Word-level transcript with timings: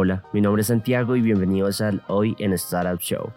Hola, 0.00 0.22
mi 0.32 0.40
nombre 0.40 0.60
es 0.60 0.68
Santiago 0.68 1.16
y 1.16 1.20
bienvenidos 1.20 1.80
al 1.80 2.02
Hoy 2.06 2.36
en 2.38 2.52
Startup 2.52 3.00
Show. 3.00 3.32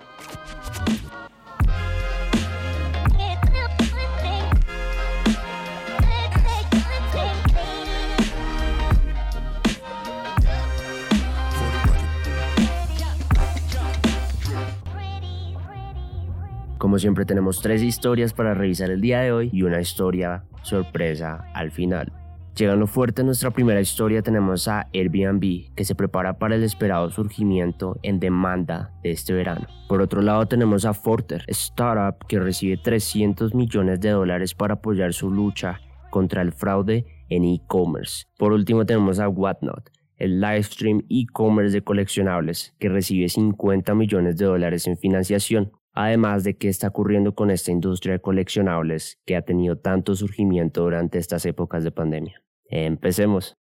Como 16.78 17.00
siempre 17.00 17.26
tenemos 17.26 17.60
tres 17.60 17.82
historias 17.82 18.34
para 18.34 18.54
revisar 18.54 18.92
el 18.92 19.02
día 19.02 19.22
de 19.22 19.32
hoy 19.32 19.50
y 19.52 19.64
una 19.64 19.82
historia 19.82 20.44
sorpresa 20.62 21.44
al 21.56 21.72
final. 21.72 22.21
Llegando 22.62 22.86
fuerte 22.86 23.24
a 23.24 23.26
nuestra 23.26 23.50
primera 23.50 23.82
historia 23.82 24.22
tenemos 24.22 24.68
a 24.68 24.88
Airbnb 24.94 25.74
que 25.74 25.84
se 25.84 25.96
prepara 25.96 26.38
para 26.38 26.54
el 26.54 26.64
esperado 26.64 27.10
surgimiento 27.10 27.98
en 28.04 28.20
demanda 28.20 28.94
de 29.02 29.10
este 29.10 29.34
verano. 29.34 29.66
Por 29.90 30.00
otro 30.00 30.22
lado 30.22 30.46
tenemos 30.46 30.86
a 30.86 30.94
Forter, 30.94 31.44
startup 31.48 32.24
que 32.28 32.40
recibe 32.40 32.78
300 32.78 33.56
millones 33.56 34.00
de 34.00 34.12
dólares 34.12 34.54
para 34.54 34.76
apoyar 34.76 35.12
su 35.12 35.32
lucha 35.32 35.82
contra 36.12 36.44
el 36.44 36.52
fraude 36.52 37.08
en 37.30 37.46
e-commerce. 37.46 38.26
Por 38.38 38.54
último 38.54 38.86
tenemos 38.86 39.18
a 39.18 39.28
Whatnot, 39.28 39.90
el 40.18 40.40
livestream 40.40 41.02
e-commerce 41.10 41.74
de 41.74 41.84
coleccionables 41.84 42.76
que 42.78 42.90
recibe 42.90 43.28
50 43.28 43.96
millones 43.96 44.38
de 44.38 44.46
dólares 44.46 44.86
en 44.86 45.00
financiación. 45.00 45.72
Además 45.94 46.44
de 46.44 46.56
qué 46.58 46.70
está 46.70 46.90
ocurriendo 46.90 47.34
con 47.34 47.50
esta 47.50 47.72
industria 47.72 48.14
de 48.14 48.22
coleccionables 48.22 49.20
que 49.26 49.36
ha 49.36 49.42
tenido 49.42 49.80
tanto 49.80 50.14
surgimiento 50.14 50.84
durante 50.84 51.18
estas 51.18 51.44
épocas 51.48 51.84
de 51.84 51.92
pandemia. 51.92 52.42
Empecemos. 52.72 53.56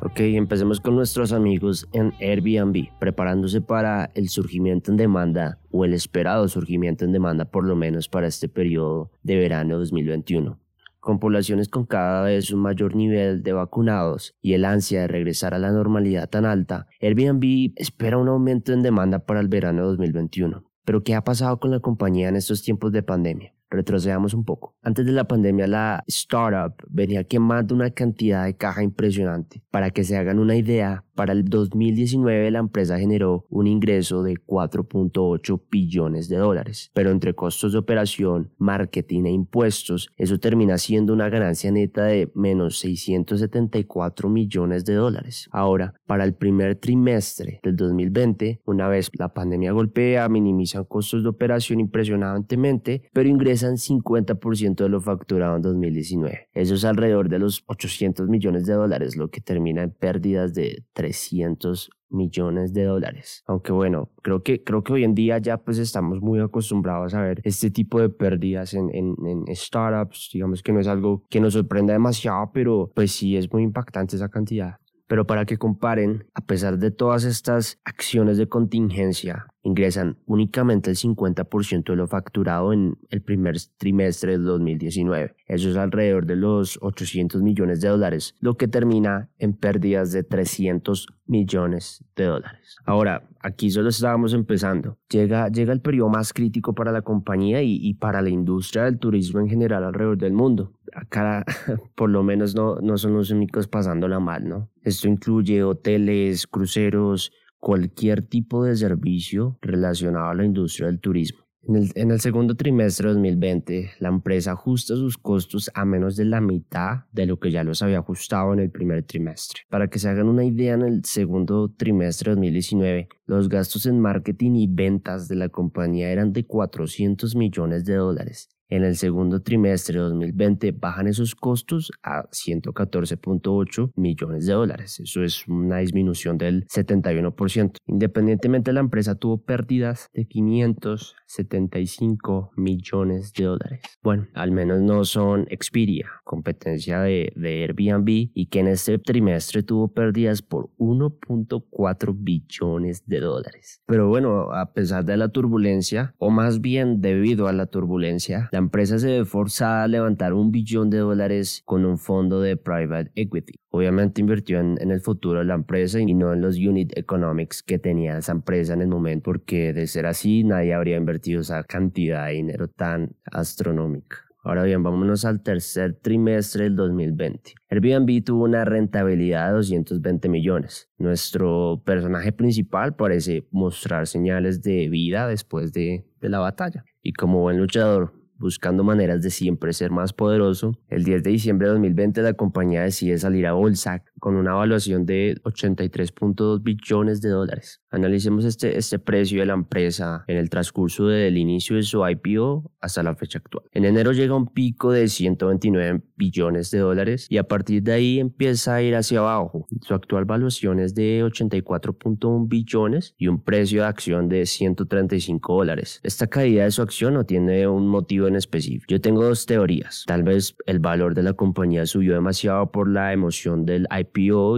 Ok, 0.00 0.20
empecemos 0.20 0.80
con 0.80 0.94
nuestros 0.94 1.32
amigos 1.32 1.88
en 1.92 2.12
Airbnb, 2.20 2.88
preparándose 3.00 3.60
para 3.60 4.10
el 4.14 4.28
surgimiento 4.28 4.90
en 4.90 4.96
demanda 4.96 5.58
o 5.70 5.84
el 5.84 5.92
esperado 5.92 6.46
surgimiento 6.48 7.04
en 7.04 7.12
demanda 7.12 7.46
por 7.46 7.64
lo 7.64 7.74
menos 7.74 8.08
para 8.08 8.26
este 8.26 8.48
periodo 8.48 9.10
de 9.22 9.36
verano 9.36 9.78
2021 9.78 10.60
con 11.00 11.20
poblaciones 11.20 11.68
con 11.68 11.86
cada 11.86 12.22
vez 12.22 12.50
un 12.50 12.60
mayor 12.60 12.94
nivel 12.94 13.42
de 13.42 13.54
vacunados 13.54 14.34
y 14.42 14.52
el 14.52 14.66
ansia 14.66 15.00
de 15.00 15.08
regresar 15.08 15.54
a 15.54 15.58
la 15.58 15.72
normalidad 15.72 16.28
tan 16.28 16.44
alta, 16.44 16.86
Airbnb 17.00 17.72
espera 17.76 18.18
un 18.18 18.28
aumento 18.28 18.74
en 18.74 18.82
demanda 18.82 19.20
para 19.20 19.40
el 19.40 19.48
verano 19.48 19.82
de 19.82 19.88
2021. 19.88 20.64
Pero 20.84 21.02
¿qué 21.02 21.14
ha 21.14 21.24
pasado 21.24 21.60
con 21.60 21.70
la 21.70 21.80
compañía 21.80 22.28
en 22.28 22.36
estos 22.36 22.62
tiempos 22.62 22.92
de 22.92 23.02
pandemia? 23.02 23.54
Retrocedamos 23.70 24.34
un 24.34 24.44
poco. 24.44 24.76
Antes 24.82 25.04
de 25.04 25.12
la 25.12 25.24
pandemia, 25.24 25.66
la 25.66 26.04
startup 26.06 26.74
venía 26.88 27.24
quemando 27.24 27.74
una 27.74 27.90
cantidad 27.90 28.44
de 28.44 28.56
caja 28.56 28.82
impresionante. 28.82 29.62
Para 29.70 29.90
que 29.90 30.04
se 30.04 30.16
hagan 30.16 30.38
una 30.38 30.56
idea, 30.56 31.04
para 31.18 31.32
el 31.32 31.46
2019 31.46 32.48
la 32.52 32.60
empresa 32.60 32.96
generó 32.96 33.44
un 33.50 33.66
ingreso 33.66 34.22
de 34.22 34.34
4.8 34.34 35.60
billones 35.68 36.28
de 36.28 36.36
dólares, 36.36 36.92
pero 36.94 37.10
entre 37.10 37.34
costos 37.34 37.72
de 37.72 37.78
operación, 37.78 38.52
marketing 38.56 39.24
e 39.24 39.32
impuestos, 39.32 40.10
eso 40.16 40.38
termina 40.38 40.78
siendo 40.78 41.12
una 41.12 41.28
ganancia 41.28 41.72
neta 41.72 42.04
de 42.04 42.30
menos 42.36 42.78
674 42.78 44.28
millones 44.28 44.84
de 44.84 44.94
dólares. 44.94 45.48
Ahora, 45.50 45.92
para 46.06 46.22
el 46.22 46.34
primer 46.34 46.76
trimestre 46.76 47.58
del 47.64 47.74
2020, 47.74 48.60
una 48.64 48.86
vez 48.86 49.10
la 49.18 49.34
pandemia 49.34 49.72
golpea, 49.72 50.28
minimizan 50.28 50.84
costos 50.84 51.24
de 51.24 51.30
operación 51.30 51.80
impresionantemente, 51.80 53.02
pero 53.12 53.28
ingresan 53.28 53.74
50% 53.74 54.76
de 54.76 54.88
lo 54.88 55.00
facturado 55.00 55.56
en 55.56 55.62
2019. 55.62 56.48
Eso 56.54 56.76
es 56.76 56.84
alrededor 56.84 57.28
de 57.28 57.40
los 57.40 57.64
800 57.66 58.28
millones 58.28 58.66
de 58.66 58.74
dólares, 58.74 59.16
lo 59.16 59.30
que 59.30 59.40
termina 59.40 59.82
en 59.82 59.90
pérdidas 59.90 60.54
de 60.54 60.84
3 60.92 61.07
300 61.08 61.90
millones 62.10 62.72
de 62.72 62.84
dólares. 62.84 63.42
Aunque 63.46 63.72
bueno, 63.72 64.10
creo 64.22 64.42
que, 64.42 64.62
creo 64.62 64.82
que 64.82 64.92
hoy 64.92 65.04
en 65.04 65.14
día 65.14 65.38
ya 65.38 65.58
pues 65.58 65.78
estamos 65.78 66.20
muy 66.20 66.40
acostumbrados 66.40 67.14
a 67.14 67.22
ver 67.22 67.40
este 67.44 67.70
tipo 67.70 68.00
de 68.00 68.08
pérdidas 68.08 68.74
en, 68.74 68.90
en, 68.94 69.44
startups. 69.54 70.30
Digamos 70.32 70.62
que 70.62 70.72
no 70.72 70.80
es 70.80 70.86
algo 70.86 71.24
que 71.28 71.40
nos 71.40 71.54
sorprenda 71.54 71.92
demasiado, 71.92 72.50
pero 72.52 72.90
pues 72.94 73.12
sí 73.12 73.36
es 73.36 73.50
muy 73.52 73.62
impactante 73.62 74.16
esa 74.16 74.28
cantidad. 74.28 74.76
Pero 75.08 75.26
para 75.26 75.46
que 75.46 75.58
comparen, 75.58 76.26
a 76.34 76.42
pesar 76.42 76.78
de 76.78 76.90
todas 76.90 77.24
estas 77.24 77.80
acciones 77.84 78.38
de 78.38 78.48
contingencia, 78.48 79.46
ingresan 79.62 80.18
únicamente 80.26 80.90
el 80.90 80.96
50% 80.96 81.84
de 81.84 81.96
lo 81.96 82.06
facturado 82.06 82.72
en 82.72 82.98
el 83.10 83.22
primer 83.22 83.56
trimestre 83.76 84.32
del 84.32 84.44
2019. 84.44 85.34
Eso 85.46 85.70
es 85.70 85.76
alrededor 85.76 86.26
de 86.26 86.36
los 86.36 86.78
800 86.80 87.42
millones 87.42 87.80
de 87.80 87.88
dólares, 87.88 88.34
lo 88.40 88.56
que 88.56 88.68
termina 88.68 89.30
en 89.38 89.54
pérdidas 89.54 90.12
de 90.12 90.22
300 90.22 91.06
millones 91.26 92.04
de 92.16 92.24
dólares. 92.24 92.76
Ahora, 92.84 93.28
aquí 93.40 93.70
solo 93.70 93.88
estábamos 93.90 94.32
empezando. 94.32 94.98
Llega, 95.10 95.48
llega 95.48 95.72
el 95.72 95.80
periodo 95.80 96.08
más 96.08 96.32
crítico 96.32 96.74
para 96.74 96.92
la 96.92 97.02
compañía 97.02 97.62
y, 97.62 97.76
y 97.80 97.94
para 97.94 98.22
la 98.22 98.30
industria 98.30 98.84
del 98.84 98.98
turismo 98.98 99.40
en 99.40 99.48
general 99.48 99.84
alrededor 99.84 100.18
del 100.18 100.32
mundo. 100.32 100.72
Acá, 100.94 101.44
por 101.94 102.10
lo 102.10 102.22
menos, 102.22 102.54
no, 102.54 102.76
no 102.76 102.98
son 102.98 103.14
los 103.14 103.30
únicos 103.30 103.68
pasándola 103.68 104.20
mal, 104.20 104.48
¿no? 104.48 104.70
Esto 104.82 105.08
incluye 105.08 105.62
hoteles, 105.62 106.46
cruceros, 106.46 107.32
cualquier 107.58 108.22
tipo 108.22 108.64
de 108.64 108.76
servicio 108.76 109.58
relacionado 109.60 110.28
a 110.28 110.34
la 110.34 110.44
industria 110.44 110.86
del 110.86 111.00
turismo. 111.00 111.48
En 111.68 112.10
el, 112.10 112.20
segundo 112.20 112.54
trimestre 112.54 113.08
de 113.08 113.14
2020, 113.14 113.90
la 113.98 114.08
empresa 114.08 114.52
ajusta 114.52 114.94
sus 114.94 115.18
costos 115.18 115.70
a 115.74 115.84
menos 115.84 116.16
de 116.16 116.24
la 116.24 116.40
mitad 116.40 117.00
de 117.12 117.26
lo 117.26 117.38
que 117.38 117.50
ya 117.50 117.62
los 117.62 117.82
había 117.82 117.98
ajustado 117.98 118.54
en 118.54 118.60
el 118.60 118.70
primer 118.70 119.02
trimestre. 119.02 119.62
Para 119.68 119.88
que 119.88 119.98
se 119.98 120.08
hagan 120.08 120.28
una 120.28 120.44
idea, 120.44 120.72
en 120.74 120.82
el 120.82 121.04
segundo 121.04 121.68
trimestre 121.76 122.30
de 122.30 122.36
2019, 122.36 123.08
los 123.26 123.50
gastos 123.50 123.84
en 123.84 124.00
marketing 124.00 124.52
y 124.52 124.66
ventas 124.66 125.28
de 125.28 125.36
la 125.36 125.50
compañía 125.50 126.10
eran 126.10 126.32
de 126.32 126.46
400 126.46 127.36
millones 127.36 127.84
de 127.84 127.96
dólares 127.96 128.48
en 128.68 128.84
el 128.84 128.96
segundo 128.96 129.40
trimestre 129.40 129.98
de 129.98 130.04
2020 130.04 130.72
bajan 130.72 131.06
esos 131.06 131.34
costos 131.34 131.90
a 132.02 132.24
114.8 132.30 133.92
millones 133.96 134.44
de 134.46 134.52
dólares. 134.52 135.00
Eso 135.00 135.22
es 135.22 135.48
una 135.48 135.78
disminución 135.78 136.36
del 136.38 136.66
71%. 136.66 137.78
Independientemente, 137.86 138.72
la 138.72 138.80
empresa 138.80 139.14
tuvo 139.14 139.38
pérdidas 139.38 140.10
de 140.12 140.26
575 140.26 142.50
millones 142.56 143.32
de 143.32 143.44
dólares. 143.44 143.80
Bueno, 144.02 144.26
al 144.34 144.50
menos 144.52 144.80
no 144.80 145.04
son 145.04 145.46
Expedia, 145.50 146.10
competencia 146.24 147.00
de, 147.00 147.32
de 147.36 147.62
Airbnb, 147.62 148.30
y 148.34 148.46
que 148.46 148.60
en 148.60 148.68
este 148.68 148.98
trimestre 148.98 149.62
tuvo 149.62 149.88
pérdidas 149.88 150.42
por 150.42 150.70
1.4 150.78 152.14
billones 152.16 153.06
de 153.06 153.20
dólares. 153.20 153.82
Pero 153.86 154.08
bueno, 154.08 154.52
a 154.52 154.72
pesar 154.72 155.04
de 155.04 155.16
la 155.16 155.28
turbulencia, 155.28 156.14
o 156.18 156.30
más 156.30 156.60
bien 156.60 157.00
debido 157.00 157.46
a 157.48 157.52
la 157.52 157.66
turbulencia, 157.66 158.48
la 158.58 158.64
empresa 158.64 158.98
se 158.98 159.06
ve 159.06 159.24
forzada 159.24 159.84
a 159.84 159.86
levantar 159.86 160.32
un 160.32 160.50
billón 160.50 160.90
de 160.90 160.98
dólares 160.98 161.62
con 161.64 161.84
un 161.84 161.96
fondo 161.96 162.40
de 162.40 162.56
private 162.56 163.12
equity. 163.14 163.54
Obviamente 163.70 164.20
invirtió 164.20 164.58
en, 164.58 164.78
el 164.90 165.00
futuro 165.00 165.38
de 165.38 165.44
la 165.44 165.54
empresa 165.54 166.00
y 166.00 166.12
no 166.12 166.32
en 166.32 166.40
los 166.40 166.56
unit 166.56 166.92
economics 166.96 167.62
que 167.62 167.78
tenía 167.78 168.18
esa 168.18 168.32
empresa 168.32 168.74
en 168.74 168.82
el 168.82 168.88
momento, 168.88 169.22
porque 169.26 169.72
de 169.72 169.86
ser 169.86 170.06
así 170.06 170.42
nadie 170.42 170.74
habría 170.74 170.96
invertido 170.96 171.42
esa 171.42 171.62
cantidad 171.62 172.26
de 172.26 172.32
dinero 172.32 172.66
tan 172.66 173.14
astronómica. 173.30 174.24
Ahora 174.42 174.64
bien, 174.64 174.82
vámonos 174.82 175.24
al 175.24 175.40
tercer 175.40 175.94
trimestre 175.94 176.64
del 176.64 176.74
2020. 176.74 177.54
Airbnb 177.70 178.24
tuvo 178.24 178.42
una 178.42 178.64
rentabilidad 178.64 179.50
de 179.50 179.54
220 179.54 180.28
millones. 180.28 180.90
Nuestro 180.98 181.80
personaje 181.86 182.32
principal 182.32 182.96
parece 182.96 183.46
mostrar 183.52 184.08
señales 184.08 184.62
de 184.62 184.88
vida 184.88 185.28
después 185.28 185.72
de, 185.72 186.08
de 186.20 186.28
la 186.28 186.40
batalla. 186.40 186.84
Y 187.02 187.12
como 187.12 187.40
buen 187.40 187.58
luchador, 187.58 188.17
buscando 188.38 188.84
maneras 188.84 189.22
de 189.22 189.30
siempre 189.30 189.72
ser 189.72 189.90
más 189.90 190.12
poderoso, 190.12 190.78
el 190.88 191.04
10 191.04 191.22
de 191.22 191.30
diciembre 191.30 191.66
de 191.66 191.72
2020 191.74 192.22
la 192.22 192.34
compañía 192.34 192.82
decide 192.82 193.18
salir 193.18 193.46
a 193.46 193.52
bolsa 193.52 194.04
con 194.18 194.36
una 194.36 194.52
evaluación 194.52 195.06
de 195.06 195.36
83.2 195.44 196.62
billones 196.62 197.20
de 197.20 197.30
dólares. 197.30 197.80
Analicemos 197.90 198.44
este, 198.44 198.76
este 198.76 198.98
precio 198.98 199.40
de 199.40 199.46
la 199.46 199.54
empresa 199.54 200.24
en 200.26 200.36
el 200.36 200.50
transcurso 200.50 201.06
del 201.06 201.36
inicio 201.38 201.76
de 201.76 201.82
su 201.82 202.06
IPO 202.06 202.70
hasta 202.80 203.02
la 203.02 203.14
fecha 203.14 203.38
actual. 203.38 203.64
En 203.72 203.84
enero 203.84 204.12
llega 204.12 204.34
un 204.34 204.52
pico 204.52 204.92
de 204.92 205.08
129 205.08 206.02
billones 206.16 206.70
de 206.70 206.78
dólares 206.78 207.26
y 207.30 207.38
a 207.38 207.44
partir 207.44 207.82
de 207.82 207.92
ahí 207.92 208.20
empieza 208.20 208.74
a 208.74 208.82
ir 208.82 208.94
hacia 208.96 209.20
abajo. 209.20 209.66
Su 209.82 209.94
actual 209.94 210.24
valuación 210.24 210.80
es 210.80 210.94
de 210.94 211.24
84.1 211.24 212.48
billones 212.48 213.14
y 213.16 213.28
un 213.28 213.42
precio 213.42 213.82
de 213.82 213.88
acción 213.88 214.28
de 214.28 214.46
135 214.46 215.54
dólares. 215.54 216.00
Esta 216.02 216.26
caída 216.26 216.64
de 216.64 216.70
su 216.70 216.82
acción 216.82 217.14
no 217.14 217.24
tiene 217.24 217.66
un 217.68 217.88
motivo 217.88 218.26
en 218.26 218.36
específico. 218.36 218.86
Yo 218.88 219.00
tengo 219.00 219.24
dos 219.24 219.46
teorías. 219.46 220.04
Tal 220.06 220.22
vez 220.22 220.56
el 220.66 220.78
valor 220.78 221.14
de 221.14 221.22
la 221.22 221.32
compañía 221.32 221.86
subió 221.86 222.14
demasiado 222.14 222.70
por 222.70 222.88
la 222.88 223.12
emoción 223.12 223.64
del 223.64 223.86
IPO 223.90 224.07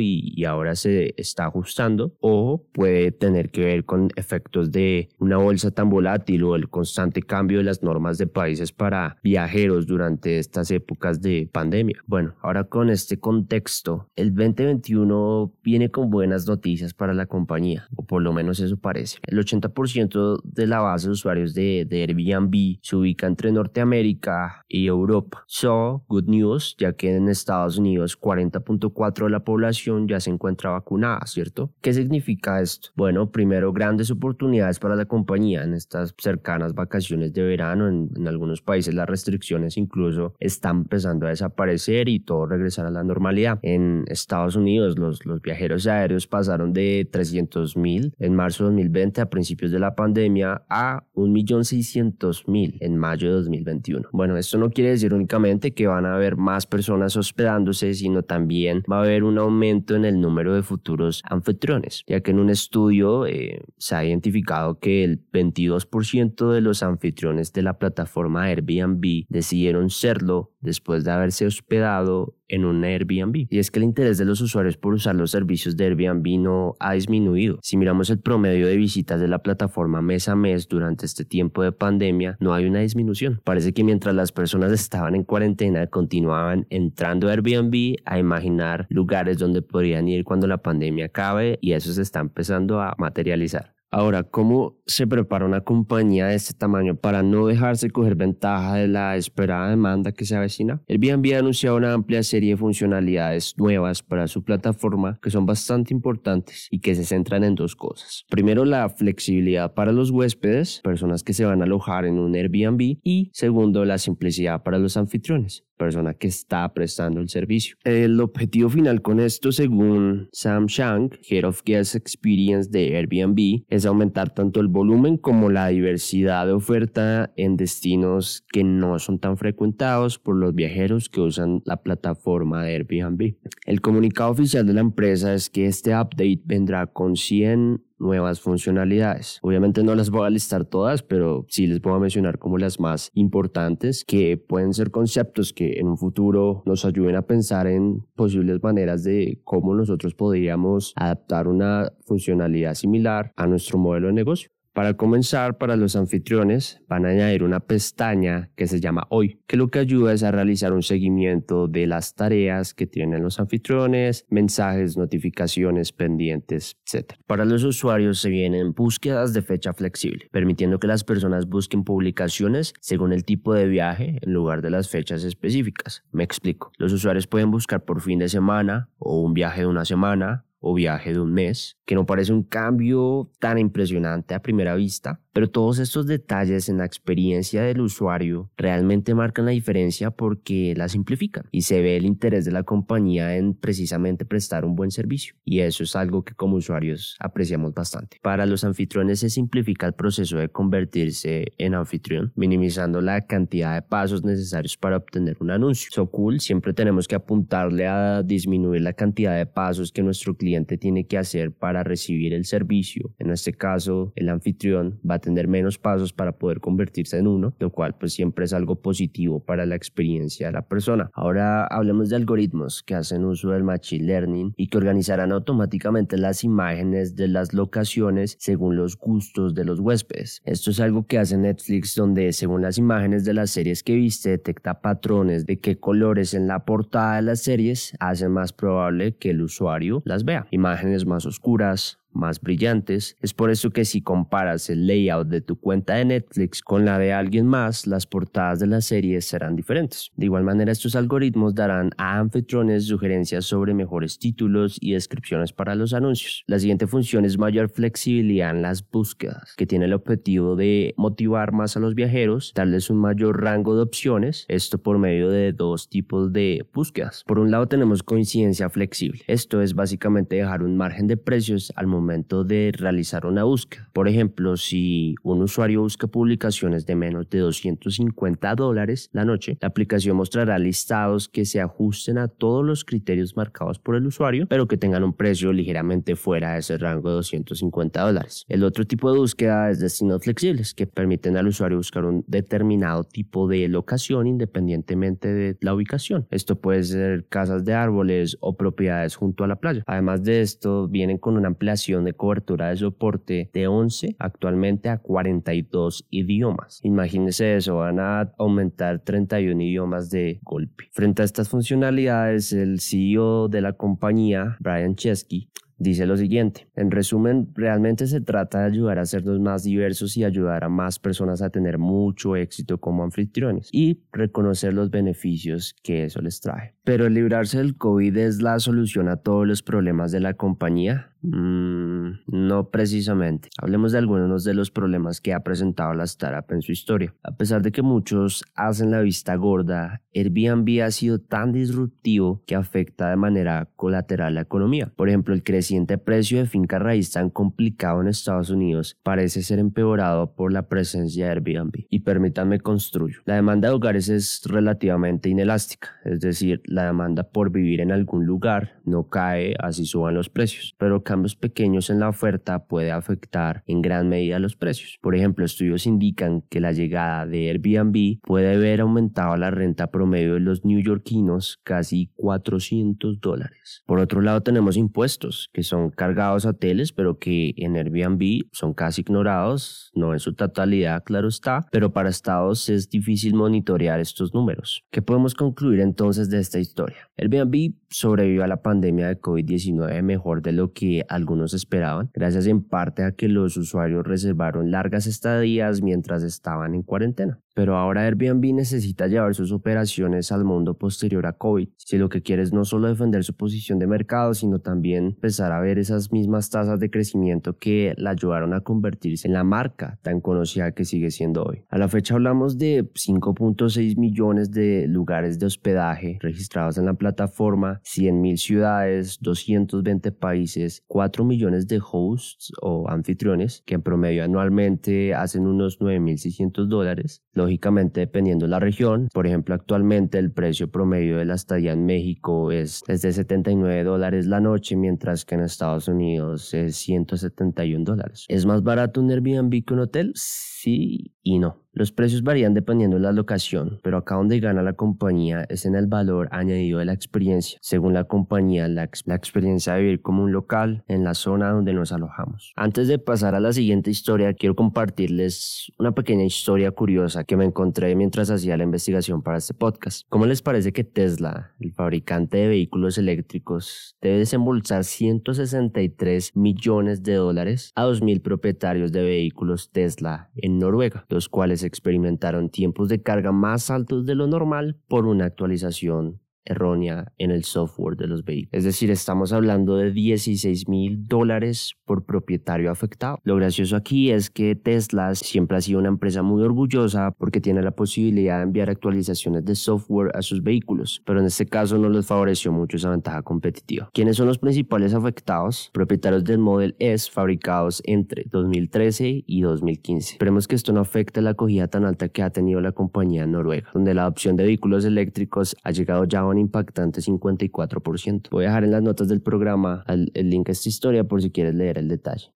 y, 0.00 0.32
y 0.34 0.44
ahora 0.44 0.74
se 0.74 1.14
está 1.16 1.46
ajustando 1.46 2.16
o 2.20 2.64
puede 2.72 3.12
tener 3.12 3.50
que 3.50 3.64
ver 3.64 3.84
con 3.84 4.08
efectos 4.16 4.70
de 4.70 5.08
una 5.18 5.36
bolsa 5.36 5.70
tan 5.70 5.90
volátil 5.90 6.44
o 6.44 6.56
el 6.56 6.68
constante 6.68 7.22
cambio 7.22 7.58
de 7.58 7.64
las 7.64 7.82
normas 7.82 8.18
de 8.18 8.26
países 8.26 8.72
para 8.72 9.18
viajeros 9.22 9.86
durante 9.86 10.38
estas 10.38 10.70
épocas 10.70 11.20
de 11.20 11.48
pandemia. 11.52 12.02
Bueno, 12.06 12.34
ahora 12.42 12.64
con 12.64 12.90
este 12.90 13.18
contexto, 13.18 14.08
el 14.16 14.34
2021 14.34 15.52
viene 15.62 15.90
con 15.90 16.10
buenas 16.10 16.46
noticias 16.46 16.94
para 16.94 17.14
la 17.14 17.26
compañía, 17.26 17.88
o 17.96 18.04
por 18.04 18.22
lo 18.22 18.32
menos 18.32 18.60
eso 18.60 18.76
parece. 18.76 19.18
El 19.22 19.38
80% 19.38 20.42
de 20.42 20.66
la 20.66 20.80
base 20.80 21.06
de 21.06 21.12
usuarios 21.12 21.54
de, 21.54 21.86
de 21.88 22.02
Airbnb 22.02 22.78
se 22.82 22.96
ubica 22.96 23.26
entre 23.26 23.52
Norteamérica 23.52 24.64
y 24.68 24.86
Europa. 24.86 25.44
So, 25.46 26.04
good 26.08 26.24
news, 26.28 26.76
ya 26.78 26.92
que 26.92 27.14
en 27.14 27.28
Estados 27.28 27.78
Unidos 27.78 28.18
40.4 28.18 29.24
de 29.24 29.30
la 29.30 29.39
población 29.44 30.08
ya 30.08 30.20
se 30.20 30.30
encuentra 30.30 30.70
vacunada, 30.70 31.20
¿cierto? 31.26 31.72
¿Qué 31.80 31.92
significa 31.92 32.60
esto? 32.60 32.90
Bueno, 32.96 33.30
primero, 33.30 33.72
grandes 33.72 34.10
oportunidades 34.10 34.78
para 34.78 34.96
la 34.96 35.06
compañía 35.06 35.62
en 35.62 35.74
estas 35.74 36.14
cercanas 36.18 36.74
vacaciones 36.74 37.32
de 37.32 37.42
verano. 37.42 37.88
En, 37.88 38.10
en 38.16 38.28
algunos 38.28 38.62
países 38.62 38.94
las 38.94 39.08
restricciones 39.08 39.76
incluso 39.76 40.34
están 40.38 40.78
empezando 40.78 41.26
a 41.26 41.30
desaparecer 41.30 42.08
y 42.08 42.20
todo 42.20 42.46
regresar 42.46 42.86
a 42.86 42.90
la 42.90 43.04
normalidad. 43.04 43.58
En 43.62 44.04
Estados 44.06 44.56
Unidos 44.56 44.98
los, 44.98 45.24
los 45.26 45.40
viajeros 45.40 45.86
aéreos 45.86 46.26
pasaron 46.26 46.72
de 46.72 47.08
300 47.10 47.76
mil 47.76 48.14
en 48.18 48.34
marzo 48.34 48.64
de 48.64 48.70
2020 48.70 49.20
a 49.20 49.30
principios 49.30 49.70
de 49.70 49.78
la 49.78 49.94
pandemia 49.94 50.62
a 50.68 51.04
1.600.000 51.14 52.78
en 52.80 52.96
mayo 52.96 53.28
de 53.28 53.34
2021. 53.34 54.08
Bueno, 54.12 54.36
esto 54.36 54.58
no 54.58 54.70
quiere 54.70 54.90
decir 54.90 55.14
únicamente 55.14 55.72
que 55.72 55.86
van 55.86 56.06
a 56.06 56.14
haber 56.14 56.36
más 56.36 56.66
personas 56.66 57.16
hospedándose, 57.16 57.94
sino 57.94 58.22
también 58.22 58.82
va 58.90 58.98
a 58.98 59.02
haber 59.02 59.24
un 59.24 59.29
aumento 59.38 59.96
en 59.96 60.04
el 60.04 60.20
número 60.20 60.54
de 60.54 60.62
futuros 60.62 61.22
anfitriones, 61.24 62.04
ya 62.06 62.20
que 62.20 62.30
en 62.30 62.38
un 62.38 62.50
estudio 62.50 63.26
eh, 63.26 63.62
se 63.78 63.94
ha 63.94 64.04
identificado 64.04 64.78
que 64.78 65.04
el 65.04 65.20
22% 65.32 66.52
de 66.52 66.60
los 66.60 66.82
anfitriones 66.82 67.52
de 67.52 67.62
la 67.62 67.78
plataforma 67.78 68.44
Airbnb 68.44 69.24
decidieron 69.28 69.90
serlo 69.90 70.52
después 70.60 71.04
de 71.04 71.10
haberse 71.10 71.46
hospedado 71.46 72.34
en 72.48 72.64
un 72.64 72.84
Airbnb. 72.84 73.46
Y 73.48 73.58
es 73.58 73.70
que 73.70 73.78
el 73.78 73.84
interés 73.84 74.18
de 74.18 74.24
los 74.24 74.40
usuarios 74.40 74.76
por 74.76 74.94
usar 74.94 75.14
los 75.14 75.30
servicios 75.30 75.76
de 75.76 75.84
Airbnb 75.84 76.38
no 76.38 76.74
ha 76.80 76.92
disminuido. 76.92 77.58
Si 77.62 77.76
miramos 77.76 78.10
el 78.10 78.18
promedio 78.18 78.66
de 78.66 78.76
visitas 78.76 79.20
de 79.20 79.28
la 79.28 79.38
plataforma 79.38 80.02
mes 80.02 80.28
a 80.28 80.34
mes 80.34 80.68
durante 80.68 81.06
este 81.06 81.24
tiempo 81.24 81.62
de 81.62 81.72
pandemia, 81.72 82.36
no 82.40 82.52
hay 82.52 82.66
una 82.66 82.80
disminución. 82.80 83.40
Parece 83.44 83.72
que 83.72 83.84
mientras 83.84 84.14
las 84.14 84.32
personas 84.32 84.72
estaban 84.72 85.14
en 85.14 85.24
cuarentena, 85.24 85.86
continuaban 85.86 86.66
entrando 86.70 87.28
a 87.28 87.32
Airbnb 87.32 87.96
a 88.04 88.18
imaginar 88.18 88.86
lugares 88.90 89.38
donde 89.38 89.62
podrían 89.62 90.08
ir 90.08 90.24
cuando 90.24 90.46
la 90.46 90.58
pandemia 90.58 91.06
acabe 91.06 91.58
y 91.60 91.72
eso 91.72 91.92
se 91.92 92.02
está 92.02 92.20
empezando 92.20 92.80
a 92.80 92.94
materializar. 92.98 93.79
Ahora, 93.92 94.22
¿cómo 94.22 94.78
se 94.86 95.08
prepara 95.08 95.44
una 95.44 95.62
compañía 95.62 96.28
de 96.28 96.36
este 96.36 96.54
tamaño 96.54 96.94
para 96.94 97.24
no 97.24 97.48
dejarse 97.48 97.90
coger 97.90 98.14
ventaja 98.14 98.76
de 98.76 98.86
la 98.86 99.16
esperada 99.16 99.68
demanda 99.68 100.12
que 100.12 100.24
se 100.24 100.36
avecina? 100.36 100.80
Airbnb 100.88 101.34
ha 101.34 101.40
anunciado 101.40 101.76
una 101.76 101.92
amplia 101.92 102.22
serie 102.22 102.52
de 102.52 102.56
funcionalidades 102.56 103.58
nuevas 103.58 104.04
para 104.04 104.28
su 104.28 104.44
plataforma 104.44 105.18
que 105.20 105.30
son 105.30 105.44
bastante 105.44 105.92
importantes 105.92 106.68
y 106.70 106.78
que 106.78 106.94
se 106.94 107.04
centran 107.04 107.42
en 107.42 107.56
dos 107.56 107.74
cosas. 107.74 108.24
Primero, 108.30 108.64
la 108.64 108.88
flexibilidad 108.90 109.74
para 109.74 109.90
los 109.90 110.12
huéspedes, 110.12 110.80
personas 110.84 111.24
que 111.24 111.32
se 111.32 111.44
van 111.44 111.60
a 111.60 111.64
alojar 111.64 112.04
en 112.04 112.20
un 112.20 112.36
Airbnb, 112.36 112.98
y 113.02 113.30
segundo, 113.32 113.84
la 113.84 113.98
simplicidad 113.98 114.62
para 114.62 114.78
los 114.78 114.96
anfitriones 114.96 115.64
persona 115.80 116.12
que 116.12 116.28
está 116.28 116.70
prestando 116.74 117.20
el 117.20 117.30
servicio. 117.30 117.76
El 117.84 118.20
objetivo 118.20 118.68
final 118.68 119.00
con 119.00 119.18
esto, 119.18 119.50
según 119.50 120.28
Sam 120.30 120.66
Shank, 120.66 121.14
Head 121.26 121.46
of 121.46 121.62
Guest 121.64 121.94
Experience 121.94 122.68
de 122.70 122.98
Airbnb, 122.98 123.64
es 123.70 123.86
aumentar 123.86 124.34
tanto 124.34 124.60
el 124.60 124.68
volumen 124.68 125.16
como 125.16 125.48
la 125.48 125.68
diversidad 125.68 126.44
de 126.46 126.52
oferta 126.52 127.32
en 127.36 127.56
destinos 127.56 128.44
que 128.52 128.62
no 128.62 128.98
son 128.98 129.18
tan 129.18 129.38
frecuentados 129.38 130.18
por 130.18 130.36
los 130.36 130.54
viajeros 130.54 131.08
que 131.08 131.22
usan 131.22 131.62
la 131.64 131.78
plataforma 131.78 132.62
de 132.62 132.74
Airbnb. 132.74 133.36
El 133.64 133.80
comunicado 133.80 134.32
oficial 134.32 134.66
de 134.66 134.74
la 134.74 134.82
empresa 134.82 135.32
es 135.32 135.48
que 135.48 135.64
este 135.64 135.96
update 135.96 136.42
vendrá 136.44 136.88
con 136.88 137.16
100 137.16 137.82
nuevas 138.00 138.40
funcionalidades. 138.40 139.38
Obviamente 139.42 139.82
no 139.82 139.94
las 139.94 140.10
voy 140.10 140.26
a 140.26 140.30
listar 140.30 140.64
todas, 140.64 141.02
pero 141.02 141.46
sí 141.48 141.66
les 141.66 141.80
voy 141.80 141.94
a 141.94 141.98
mencionar 141.98 142.38
como 142.38 142.58
las 142.58 142.80
más 142.80 143.10
importantes 143.14 144.04
que 144.04 144.36
pueden 144.36 144.74
ser 144.74 144.90
conceptos 144.90 145.52
que 145.52 145.78
en 145.78 145.86
un 145.86 145.98
futuro 145.98 146.62
nos 146.66 146.84
ayuden 146.84 147.16
a 147.16 147.22
pensar 147.22 147.66
en 147.66 148.06
posibles 148.14 148.62
maneras 148.62 149.04
de 149.04 149.40
cómo 149.44 149.74
nosotros 149.74 150.14
podríamos 150.14 150.92
adaptar 150.96 151.46
una 151.46 151.92
funcionalidad 152.06 152.74
similar 152.74 153.32
a 153.36 153.46
nuestro 153.46 153.78
modelo 153.78 154.08
de 154.08 154.14
negocio. 154.14 154.50
Para 154.72 154.94
comenzar, 154.94 155.58
para 155.58 155.74
los 155.74 155.96
anfitriones 155.96 156.80
van 156.88 157.04
a 157.04 157.08
añadir 157.08 157.42
una 157.42 157.58
pestaña 157.58 158.50
que 158.54 158.68
se 158.68 158.80
llama 158.80 159.06
Hoy, 159.10 159.40
que 159.48 159.56
lo 159.56 159.68
que 159.68 159.80
ayuda 159.80 160.12
es 160.12 160.22
a 160.22 160.30
realizar 160.30 160.72
un 160.72 160.84
seguimiento 160.84 161.66
de 161.66 161.88
las 161.88 162.14
tareas 162.14 162.72
que 162.72 162.86
tienen 162.86 163.22
los 163.22 163.40
anfitriones, 163.40 164.26
mensajes, 164.30 164.96
notificaciones, 164.96 165.90
pendientes, 165.92 166.76
etc. 166.86 167.14
Para 167.26 167.44
los 167.44 167.64
usuarios 167.64 168.20
se 168.20 168.30
vienen 168.30 168.72
búsquedas 168.72 169.32
de 169.32 169.42
fecha 169.42 169.72
flexible, 169.72 170.28
permitiendo 170.30 170.78
que 170.78 170.86
las 170.86 171.02
personas 171.02 171.48
busquen 171.48 171.82
publicaciones 171.82 172.72
según 172.80 173.12
el 173.12 173.24
tipo 173.24 173.54
de 173.54 173.66
viaje 173.66 174.18
en 174.22 174.32
lugar 174.32 174.62
de 174.62 174.70
las 174.70 174.88
fechas 174.88 175.24
específicas. 175.24 176.04
Me 176.12 176.22
explico. 176.22 176.70
Los 176.78 176.92
usuarios 176.92 177.26
pueden 177.26 177.50
buscar 177.50 177.84
por 177.84 178.00
fin 178.00 178.20
de 178.20 178.28
semana 178.28 178.88
o 178.98 179.20
un 179.20 179.34
viaje 179.34 179.62
de 179.62 179.66
una 179.66 179.84
semana 179.84 180.44
o 180.60 180.74
viaje 180.74 181.12
de 181.12 181.20
un 181.20 181.32
mes, 181.32 181.78
que 181.84 181.94
no 181.94 182.06
parece 182.06 182.32
un 182.32 182.42
cambio 182.42 183.30
tan 183.38 183.58
impresionante 183.58 184.34
a 184.34 184.42
primera 184.42 184.74
vista, 184.74 185.20
pero 185.32 185.50
todos 185.50 185.78
estos 185.78 186.06
detalles 186.06 186.68
en 186.68 186.78
la 186.78 186.84
experiencia 186.84 187.62
del 187.62 187.80
usuario 187.80 188.50
realmente 188.56 189.14
marcan 189.14 189.46
la 189.46 189.52
diferencia 189.52 190.10
porque 190.10 190.74
la 190.76 190.88
simplifican 190.88 191.44
y 191.50 191.62
se 191.62 191.80
ve 191.80 191.96
el 191.96 192.06
interés 192.06 192.44
de 192.44 192.52
la 192.52 192.62
compañía 192.62 193.36
en 193.36 193.54
precisamente 193.54 194.24
prestar 194.24 194.64
un 194.64 194.74
buen 194.74 194.90
servicio. 194.90 195.34
Y 195.44 195.60
eso 195.60 195.84
es 195.84 195.96
algo 195.96 196.24
que 196.24 196.34
como 196.34 196.56
usuarios 196.56 197.16
apreciamos 197.20 197.74
bastante. 197.74 198.18
Para 198.22 198.46
los 198.46 198.64
anfitriones 198.64 199.20
se 199.20 199.30
simplifica 199.30 199.86
el 199.86 199.92
proceso 199.92 200.38
de 200.38 200.48
convertirse 200.48 201.52
en 201.58 201.74
anfitrión, 201.74 202.32
minimizando 202.34 203.00
la 203.00 203.26
cantidad 203.26 203.74
de 203.74 203.82
pasos 203.82 204.24
necesarios 204.24 204.76
para 204.76 204.96
obtener 204.96 205.36
un 205.40 205.50
anuncio. 205.50 205.88
So 205.92 206.10
cool, 206.10 206.40
siempre 206.40 206.72
tenemos 206.72 207.06
que 207.06 207.14
apuntarle 207.14 207.86
a 207.86 208.22
disminuir 208.22 208.82
la 208.82 208.92
cantidad 208.92 209.36
de 209.36 209.46
pasos 209.46 209.92
que 209.92 210.02
nuestro 210.02 210.36
cliente 210.36 210.78
tiene 210.78 211.06
que 211.06 211.18
hacer 211.18 211.52
para 211.52 211.84
recibir 211.84 212.34
el 212.34 212.44
servicio. 212.44 213.14
En 213.18 213.30
este 213.30 213.52
caso, 213.52 214.12
el 214.16 214.28
anfitrión 214.28 215.00
va 215.08 215.16
a 215.16 215.19
tener 215.20 215.48
menos 215.48 215.78
pasos 215.78 216.12
para 216.12 216.32
poder 216.32 216.60
convertirse 216.60 217.18
en 217.18 217.26
uno, 217.26 217.54
lo 217.58 217.70
cual 217.70 217.94
pues 217.98 218.12
siempre 218.12 218.44
es 218.44 218.52
algo 218.52 218.76
positivo 218.76 219.40
para 219.40 219.66
la 219.66 219.76
experiencia 219.76 220.46
de 220.46 220.52
la 220.52 220.62
persona. 220.62 221.10
Ahora 221.12 221.66
hablemos 221.66 222.08
de 222.08 222.16
algoritmos 222.16 222.82
que 222.82 222.94
hacen 222.94 223.24
uso 223.24 223.50
del 223.50 223.62
Machine 223.62 224.04
Learning 224.04 224.54
y 224.56 224.68
que 224.68 224.78
organizarán 224.78 225.32
automáticamente 225.32 226.16
las 226.16 226.44
imágenes 226.44 227.16
de 227.16 227.28
las 227.28 227.52
locaciones 227.52 228.36
según 228.38 228.76
los 228.76 228.96
gustos 228.96 229.54
de 229.54 229.64
los 229.64 229.80
huéspedes. 229.80 230.40
Esto 230.44 230.70
es 230.70 230.80
algo 230.80 231.06
que 231.06 231.18
hace 231.18 231.36
Netflix 231.36 231.94
donde 231.94 232.32
según 232.32 232.62
las 232.62 232.78
imágenes 232.78 233.24
de 233.24 233.34
las 233.34 233.50
series 233.50 233.82
que 233.82 233.94
viste 233.94 234.30
detecta 234.30 234.80
patrones 234.80 235.46
de 235.46 235.60
qué 235.60 235.78
colores 235.78 236.34
en 236.34 236.46
la 236.46 236.64
portada 236.64 237.16
de 237.16 237.22
las 237.22 237.40
series 237.40 237.94
hacen 238.00 238.32
más 238.32 238.52
probable 238.52 239.16
que 239.16 239.30
el 239.30 239.42
usuario 239.42 240.02
las 240.04 240.24
vea. 240.24 240.46
Imágenes 240.50 241.06
más 241.06 241.26
oscuras, 241.26 241.99
más 242.12 242.40
brillantes. 242.40 243.16
Es 243.20 243.34
por 243.34 243.50
eso 243.50 243.70
que 243.70 243.84
si 243.84 244.02
comparas 244.02 244.70
el 244.70 244.86
layout 244.86 245.28
de 245.28 245.40
tu 245.40 245.56
cuenta 245.58 245.94
de 245.94 246.04
Netflix 246.04 246.62
con 246.62 246.84
la 246.84 246.98
de 246.98 247.12
alguien 247.12 247.46
más, 247.46 247.86
las 247.86 248.06
portadas 248.06 248.58
de 248.60 248.66
las 248.66 248.86
series 248.86 249.24
serán 249.26 249.56
diferentes. 249.56 250.10
De 250.16 250.26
igual 250.26 250.44
manera, 250.44 250.72
estos 250.72 250.96
algoritmos 250.96 251.54
darán 251.54 251.90
a 251.96 252.18
anfitriones 252.18 252.86
sugerencias 252.86 253.44
sobre 253.44 253.74
mejores 253.74 254.18
títulos 254.18 254.78
y 254.80 254.92
descripciones 254.92 255.52
para 255.52 255.74
los 255.74 255.94
anuncios. 255.94 256.44
La 256.46 256.58
siguiente 256.58 256.86
función 256.86 257.24
es 257.24 257.38
mayor 257.38 257.68
flexibilidad 257.68 258.50
en 258.50 258.62
las 258.62 258.88
búsquedas, 258.88 259.54
que 259.56 259.66
tiene 259.66 259.84
el 259.86 259.92
objetivo 259.92 260.56
de 260.56 260.94
motivar 260.96 261.52
más 261.52 261.76
a 261.76 261.80
los 261.80 261.94
viajeros, 261.94 262.52
darles 262.54 262.90
un 262.90 262.98
mayor 262.98 263.42
rango 263.42 263.76
de 263.76 263.82
opciones, 263.82 264.44
esto 264.48 264.78
por 264.78 264.98
medio 264.98 265.30
de 265.30 265.52
dos 265.52 265.88
tipos 265.88 266.32
de 266.32 266.66
búsquedas. 266.72 267.24
Por 267.26 267.38
un 267.38 267.50
lado 267.50 267.68
tenemos 267.68 268.02
coincidencia 268.02 268.68
flexible. 268.68 269.22
Esto 269.26 269.62
es 269.62 269.74
básicamente 269.74 270.36
dejar 270.36 270.62
un 270.62 270.76
margen 270.76 271.06
de 271.06 271.16
precios 271.16 271.72
al 271.76 271.86
momento 271.86 271.99
momento 272.00 272.44
de 272.44 272.72
realizar 272.76 273.26
una 273.26 273.44
búsqueda. 273.44 273.88
Por 273.92 274.08
ejemplo, 274.08 274.56
si 274.56 275.14
un 275.22 275.42
usuario 275.42 275.82
busca 275.82 276.06
publicaciones 276.06 276.86
de 276.86 276.96
menos 276.96 277.28
de 277.30 277.38
250 277.38 278.54
dólares 278.54 279.10
la 279.12 279.24
noche, 279.24 279.58
la 279.60 279.68
aplicación 279.68 280.16
mostrará 280.16 280.58
listados 280.58 281.28
que 281.28 281.44
se 281.44 281.60
ajusten 281.60 282.18
a 282.18 282.28
todos 282.28 282.64
los 282.64 282.84
criterios 282.84 283.36
marcados 283.36 283.78
por 283.78 283.96
el 283.96 284.06
usuario, 284.06 284.46
pero 284.48 284.66
que 284.66 284.76
tengan 284.76 285.04
un 285.04 285.12
precio 285.12 285.52
ligeramente 285.52 286.16
fuera 286.16 286.54
de 286.54 286.60
ese 286.60 286.78
rango 286.78 287.10
de 287.10 287.16
250 287.16 288.00
dólares. 288.00 288.44
El 288.48 288.64
otro 288.64 288.86
tipo 288.86 289.12
de 289.12 289.18
búsqueda 289.18 289.70
es 289.70 289.80
destinos 289.80 290.22
flexibles, 290.22 290.74
que 290.74 290.86
permiten 290.86 291.36
al 291.36 291.46
usuario 291.46 291.76
buscar 291.76 292.04
un 292.04 292.24
determinado 292.26 293.04
tipo 293.04 293.46
de 293.48 293.68
locación 293.68 294.26
independientemente 294.26 295.32
de 295.32 295.56
la 295.60 295.74
ubicación. 295.74 296.26
Esto 296.30 296.60
puede 296.60 296.82
ser 296.84 297.26
casas 297.28 297.64
de 297.64 297.74
árboles 297.74 298.36
o 298.40 298.56
propiedades 298.56 299.16
junto 299.16 299.44
a 299.44 299.48
la 299.48 299.56
playa. 299.56 299.82
Además 299.86 300.22
de 300.22 300.40
esto, 300.40 300.88
vienen 300.88 301.18
con 301.18 301.36
una 301.36 301.48
ampliación 301.48 301.89
de 301.98 302.12
cobertura 302.12 302.68
de 302.68 302.76
soporte 302.76 303.50
de 303.52 303.66
11 303.66 304.16
actualmente 304.18 304.88
a 304.88 304.98
42 304.98 306.06
idiomas. 306.10 306.80
Imagínense 306.84 307.56
eso, 307.56 307.76
van 307.76 307.98
a 307.98 308.32
aumentar 308.38 309.00
31 309.00 309.60
idiomas 309.60 310.10
de 310.10 310.38
golpe. 310.42 310.84
Frente 310.92 311.22
a 311.22 311.24
estas 311.24 311.48
funcionalidades, 311.48 312.52
el 312.52 312.80
CEO 312.80 313.48
de 313.48 313.60
la 313.60 313.72
compañía, 313.72 314.56
Brian 314.60 314.94
Chesky, 314.94 315.50
dice 315.80 316.06
lo 316.06 316.16
siguiente. 316.16 316.68
En 316.76 316.90
resumen, 316.90 317.48
realmente 317.54 318.06
se 318.06 318.20
trata 318.20 318.60
de 318.60 318.66
ayudar 318.66 318.98
a 318.98 319.02
hacernos 319.02 319.40
más 319.40 319.64
diversos 319.64 320.16
y 320.16 320.24
ayudar 320.24 320.62
a 320.62 320.68
más 320.68 320.98
personas 320.98 321.42
a 321.42 321.50
tener 321.50 321.78
mucho 321.78 322.36
éxito 322.36 322.78
como 322.78 323.02
anfitriones 323.02 323.70
y 323.72 324.02
reconocer 324.12 324.74
los 324.74 324.90
beneficios 324.90 325.74
que 325.82 326.04
eso 326.04 326.20
les 326.20 326.40
trae. 326.40 326.74
Pero 326.84 327.06
el 327.06 327.14
librarse 327.14 327.58
del 327.58 327.76
COVID 327.76 328.16
es 328.18 328.42
la 328.42 328.58
solución 328.58 329.08
a 329.08 329.16
todos 329.16 329.46
los 329.46 329.62
problemas 329.62 330.12
de 330.12 330.20
la 330.20 330.34
compañía. 330.34 331.14
Mm, 331.22 332.20
no 332.26 332.70
precisamente. 332.70 333.48
Hablemos 333.58 333.92
de 333.92 333.98
algunos 333.98 334.44
de 334.44 334.54
los 334.54 334.70
problemas 334.70 335.20
que 335.20 335.34
ha 335.34 335.40
presentado 335.40 335.94
la 335.94 336.04
startup 336.04 336.52
en 336.52 336.62
su 336.62 336.72
historia. 336.72 337.14
A 337.22 337.36
pesar 337.36 337.62
de 337.62 337.72
que 337.72 337.82
muchos 337.82 338.44
hacen 338.54 338.90
la 338.90 339.00
vista 339.00 339.34
gorda, 339.36 340.02
Airbnb 340.14 340.82
ha 340.82 340.90
sido 340.90 341.20
tan 341.20 341.52
disruptivo 341.52 342.42
que 342.46 342.54
afecta 342.54 343.10
de 343.10 343.16
manera 343.16 343.68
colateral 343.76 344.34
la 344.34 344.42
economía. 344.42 344.92
Por 344.96 345.08
ejemplo, 345.08 345.34
el 345.34 345.42
creciente 345.42 345.98
precio 345.98 346.38
de 346.38 346.46
finca 346.46 346.78
raíz 346.78 347.12
tan 347.12 347.30
complicado 347.30 348.00
en 348.00 348.08
Estados 348.08 348.50
Unidos 348.50 348.96
parece 349.02 349.42
ser 349.42 349.58
empeorado 349.58 350.34
por 350.34 350.52
la 350.52 350.68
presencia 350.68 351.26
de 351.26 351.32
Airbnb. 351.32 351.86
Y 351.88 352.00
permítanme 352.00 352.60
construyo. 352.60 353.20
La 353.24 353.34
demanda 353.34 353.68
de 353.68 353.74
hogares 353.74 354.08
es 354.08 354.42
relativamente 354.46 355.28
inelástica, 355.28 355.90
es 356.04 356.20
decir, 356.20 356.62
la 356.64 356.86
demanda 356.86 357.24
por 357.24 357.50
vivir 357.50 357.80
en 357.80 357.92
algún 357.92 358.26
lugar 358.26 358.80
no 358.84 359.08
cae 359.08 359.54
así 359.58 359.86
suban 359.86 360.14
los 360.14 360.28
precios, 360.28 360.74
pero 360.78 361.02
cambios 361.10 361.34
pequeños 361.34 361.90
en 361.90 361.98
la 361.98 362.08
oferta 362.08 362.66
puede 362.68 362.92
afectar 362.92 363.64
en 363.66 363.82
gran 363.82 364.08
medida 364.08 364.38
los 364.38 364.54
precios. 364.54 364.96
Por 365.02 365.16
ejemplo, 365.16 365.44
estudios 365.44 365.84
indican 365.84 366.42
que 366.42 366.60
la 366.60 366.70
llegada 366.70 367.26
de 367.26 367.50
Airbnb 367.50 368.20
puede 368.22 368.54
haber 368.54 368.80
aumentado 368.80 369.36
la 369.36 369.50
renta 369.50 369.88
promedio 369.88 370.34
de 370.34 370.40
los 370.40 370.64
neoyorquinos 370.64 371.58
casi 371.64 372.12
400 372.14 373.20
dólares. 373.20 373.82
Por 373.86 373.98
otro 373.98 374.20
lado, 374.20 374.42
tenemos 374.42 374.76
impuestos 374.76 375.50
que 375.52 375.64
son 375.64 375.90
cargados 375.90 376.46
a 376.46 376.50
hoteles, 376.50 376.92
pero 376.92 377.18
que 377.18 377.54
en 377.56 377.74
Airbnb 377.74 378.44
son 378.52 378.72
casi 378.72 379.00
ignorados, 379.00 379.90
no 379.92 380.12
en 380.12 380.20
su 380.20 380.34
totalidad, 380.34 381.02
claro 381.02 381.26
está, 381.26 381.66
pero 381.72 381.92
para 381.92 382.08
estados 382.08 382.68
es 382.68 382.88
difícil 382.88 383.34
monitorear 383.34 383.98
estos 383.98 384.32
números. 384.32 384.84
¿Qué 384.92 385.02
podemos 385.02 385.34
concluir 385.34 385.80
entonces 385.80 386.30
de 386.30 386.38
esta 386.38 386.60
historia? 386.60 387.10
Airbnb 387.16 387.74
sobrevivió 387.88 388.44
a 388.44 388.46
la 388.46 388.62
pandemia 388.62 389.08
de 389.08 389.20
COVID-19 389.20 390.02
mejor 390.02 390.42
de 390.42 390.52
lo 390.52 390.72
que 390.72 390.99
algunos 391.08 391.54
esperaban, 391.54 392.10
gracias 392.12 392.46
en 392.46 392.62
parte 392.62 393.04
a 393.04 393.12
que 393.12 393.28
los 393.28 393.56
usuarios 393.56 394.06
reservaron 394.06 394.70
largas 394.70 395.06
estadías 395.06 395.82
mientras 395.82 396.22
estaban 396.22 396.74
en 396.74 396.82
cuarentena. 396.82 397.40
Pero 397.54 397.76
ahora 397.76 398.02
Airbnb 398.02 398.54
necesita 398.54 399.06
llevar 399.06 399.34
sus 399.34 399.52
operaciones 399.52 400.32
al 400.32 400.44
mundo 400.44 400.78
posterior 400.78 401.26
a 401.26 401.32
COVID, 401.32 401.68
si 401.76 401.98
lo 401.98 402.08
que 402.08 402.22
quiere 402.22 402.42
es 402.42 402.52
no 402.52 402.64
solo 402.64 402.88
defender 402.88 403.24
su 403.24 403.34
posición 403.34 403.78
de 403.78 403.86
mercado, 403.86 404.34
sino 404.34 404.60
también 404.60 405.06
empezar 405.06 405.52
a 405.52 405.60
ver 405.60 405.78
esas 405.78 406.12
mismas 406.12 406.48
tasas 406.48 406.78
de 406.80 406.90
crecimiento 406.90 407.58
que 407.58 407.94
la 407.96 408.10
ayudaron 408.10 408.54
a 408.54 408.60
convertirse 408.60 409.26
en 409.26 409.34
la 409.34 409.44
marca 409.44 409.98
tan 410.02 410.20
conocida 410.20 410.72
que 410.72 410.84
sigue 410.84 411.10
siendo 411.10 411.44
hoy. 411.44 411.64
A 411.68 411.78
la 411.78 411.88
fecha 411.88 412.14
hablamos 412.14 412.56
de 412.56 412.84
5.6 412.94 413.98
millones 413.98 414.50
de 414.52 414.86
lugares 414.86 415.38
de 415.38 415.46
hospedaje 415.46 416.18
registrados 416.20 416.78
en 416.78 416.86
la 416.86 416.94
plataforma, 416.94 417.80
100.000 417.84 418.36
ciudades, 418.36 419.18
220 419.20 420.12
países, 420.12 420.84
4 420.90 421.24
millones 421.24 421.68
de 421.68 421.80
hosts 421.80 422.52
o 422.60 422.90
anfitriones 422.90 423.62
que 423.64 423.76
en 423.76 423.82
promedio 423.82 424.24
anualmente 424.24 425.14
hacen 425.14 425.46
unos 425.46 425.78
9.600 425.78 426.66
dólares 426.66 427.22
Lógicamente, 427.32 428.00
dependiendo 428.00 428.46
de 428.46 428.50
la 428.50 428.58
región, 428.58 429.08
por 429.12 429.26
ejemplo, 429.26 429.54
actualmente 429.54 430.18
el 430.18 430.32
precio 430.32 430.68
promedio 430.68 431.18
de 431.18 431.24
la 431.24 431.34
estadía 431.34 431.72
en 431.72 431.86
México 431.86 432.50
es, 432.50 432.82
es 432.88 433.02
de 433.02 433.12
79 433.12 433.84
dólares 433.84 434.26
la 434.26 434.40
noche, 434.40 434.74
mientras 434.74 435.24
que 435.24 435.36
en 435.36 435.42
Estados 435.42 435.86
Unidos 435.86 436.52
es 436.54 436.76
171 436.76 437.84
dólares. 437.84 438.24
¿Es 438.28 438.46
más 438.46 438.64
barato 438.64 439.00
un 439.00 439.10
Airbnb 439.12 439.64
que 439.64 439.74
un 439.74 439.80
hotel? 439.80 440.12
Sí 440.16 441.14
y 441.22 441.38
no. 441.38 441.60
Los 441.72 441.92
precios 441.92 442.24
varían 442.24 442.52
dependiendo 442.52 442.96
de 442.96 443.02
la 443.02 443.12
locación, 443.12 443.78
pero 443.84 443.98
acá 443.98 444.16
donde 444.16 444.40
gana 444.40 444.60
la 444.60 444.72
compañía 444.72 445.46
es 445.48 445.66
en 445.66 445.76
el 445.76 445.86
valor 445.86 446.28
añadido 446.32 446.80
de 446.80 446.84
la 446.84 446.92
experiencia. 446.92 447.58
Según 447.62 447.94
la 447.94 448.04
compañía, 448.04 448.66
la, 448.66 448.82
experiencia 448.82 449.74
de 449.74 449.82
vivir 449.82 450.02
como 450.02 450.24
un 450.24 450.32
local 450.32 450.82
en 450.88 451.04
la 451.04 451.14
zona 451.14 451.50
donde 451.50 451.72
nos 451.72 451.92
alojamos. 451.92 452.52
Antes 452.56 452.88
de 452.88 452.98
pasar 452.98 453.36
a 453.36 453.40
la 453.40 453.52
siguiente 453.52 453.88
historia, 453.88 454.34
quiero 454.34 454.56
compartirles 454.56 455.70
una 455.78 455.92
pequeña 455.92 456.24
historia 456.24 456.72
curiosa 456.72 457.22
que 457.22 457.36
me 457.36 457.44
encontré 457.44 457.94
mientras 457.94 458.30
hacía 458.30 458.56
la 458.56 458.64
investigación 458.64 459.22
para 459.22 459.38
este 459.38 459.54
podcast. 459.54 460.06
¿Cómo 460.08 460.26
les 460.26 460.42
parece 460.42 460.72
que 460.72 460.82
Tesla, 460.82 461.52
el 461.60 461.72
fabricante 461.72 462.38
de 462.38 462.48
vehículos 462.48 462.98
eléctricos, 462.98 463.96
debe 464.02 464.18
desembolsar 464.18 464.82
163 464.82 466.34
millones 466.34 467.04
de 467.04 467.14
dólares 467.14 467.70
a 467.76 467.86
2.000 467.86 468.22
propietarios 468.22 468.90
de 468.90 469.02
vehículos 469.02 469.70
Tesla 469.70 470.30
en 470.34 470.58
Noruega, 470.58 471.06
los 471.10 471.28
cuales 471.28 471.62
experimentaron 471.62 472.50
tiempos 472.50 472.88
de 472.88 473.02
carga 473.02 473.32
más 473.32 473.70
altos 473.70 474.06
de 474.06 474.14
lo 474.14 474.26
normal 474.26 474.78
por 474.88 475.06
una 475.06 475.26
actualización 475.26 476.20
errónea 476.44 477.12
en 477.18 477.30
el 477.30 477.44
software 477.44 477.96
de 477.96 478.06
los 478.06 478.24
vehículos. 478.24 478.58
Es 478.58 478.64
decir, 478.64 478.90
estamos 478.90 479.32
hablando 479.32 479.76
de 479.76 479.92
16 479.92 480.68
mil 480.68 481.06
dólares 481.06 481.74
por 481.84 482.04
propietario 482.04 482.70
afectado. 482.70 483.18
Lo 483.24 483.36
gracioso 483.36 483.76
aquí 483.76 484.10
es 484.10 484.30
que 484.30 484.54
Tesla 484.54 485.14
siempre 485.14 485.56
ha 485.56 485.60
sido 485.60 485.78
una 485.78 485.88
empresa 485.88 486.22
muy 486.22 486.42
orgullosa 486.42 487.10
porque 487.12 487.40
tiene 487.40 487.62
la 487.62 487.72
posibilidad 487.72 488.38
de 488.38 488.44
enviar 488.44 488.70
actualizaciones 488.70 489.44
de 489.44 489.54
software 489.54 490.10
a 490.14 490.22
sus 490.22 490.42
vehículos, 490.42 491.02
pero 491.04 491.20
en 491.20 491.26
este 491.26 491.46
caso 491.46 491.78
no 491.78 491.88
les 491.88 492.06
favoreció 492.06 492.52
mucho 492.52 492.76
esa 492.76 492.90
ventaja 492.90 493.22
competitiva. 493.22 493.90
¿Quiénes 493.92 494.16
son 494.16 494.26
los 494.26 494.38
principales 494.38 494.94
afectados? 494.94 495.70
Propietarios 495.72 496.24
del 496.24 496.38
Model 496.38 496.76
S 496.78 497.10
fabricados 497.10 497.82
entre 497.84 498.24
2013 498.30 499.24
y 499.26 499.40
2015. 499.42 500.12
Esperemos 500.14 500.48
que 500.48 500.56
esto 500.56 500.72
no 500.72 500.80
afecte 500.80 501.22
la 501.22 501.30
acogida 501.30 501.68
tan 501.68 501.84
alta 501.84 502.08
que 502.08 502.22
ha 502.22 502.30
tenido 502.30 502.60
la 502.60 502.72
compañía 502.72 503.26
noruega, 503.26 503.68
donde 503.74 503.94
la 503.94 504.02
adopción 504.02 504.36
de 504.36 504.44
vehículos 504.44 504.84
eléctricos 504.84 505.56
ha 505.62 505.70
llegado 505.70 506.04
ya 506.04 506.20
a 506.20 506.24
un 506.30 506.38
impactante 506.38 507.00
54%. 507.00 508.30
Voy 508.30 508.44
a 508.44 508.48
dejar 508.48 508.64
en 508.64 508.72
las 508.72 508.82
notas 508.82 509.08
del 509.08 509.20
programa 509.20 509.84
el, 509.88 510.10
el 510.14 510.30
link 510.30 510.48
a 510.48 510.52
esta 510.52 510.68
historia 510.68 511.04
por 511.04 511.22
si 511.22 511.30
quieres 511.30 511.54
leer 511.54 511.78
el 511.78 511.88
detalle. 511.88 512.32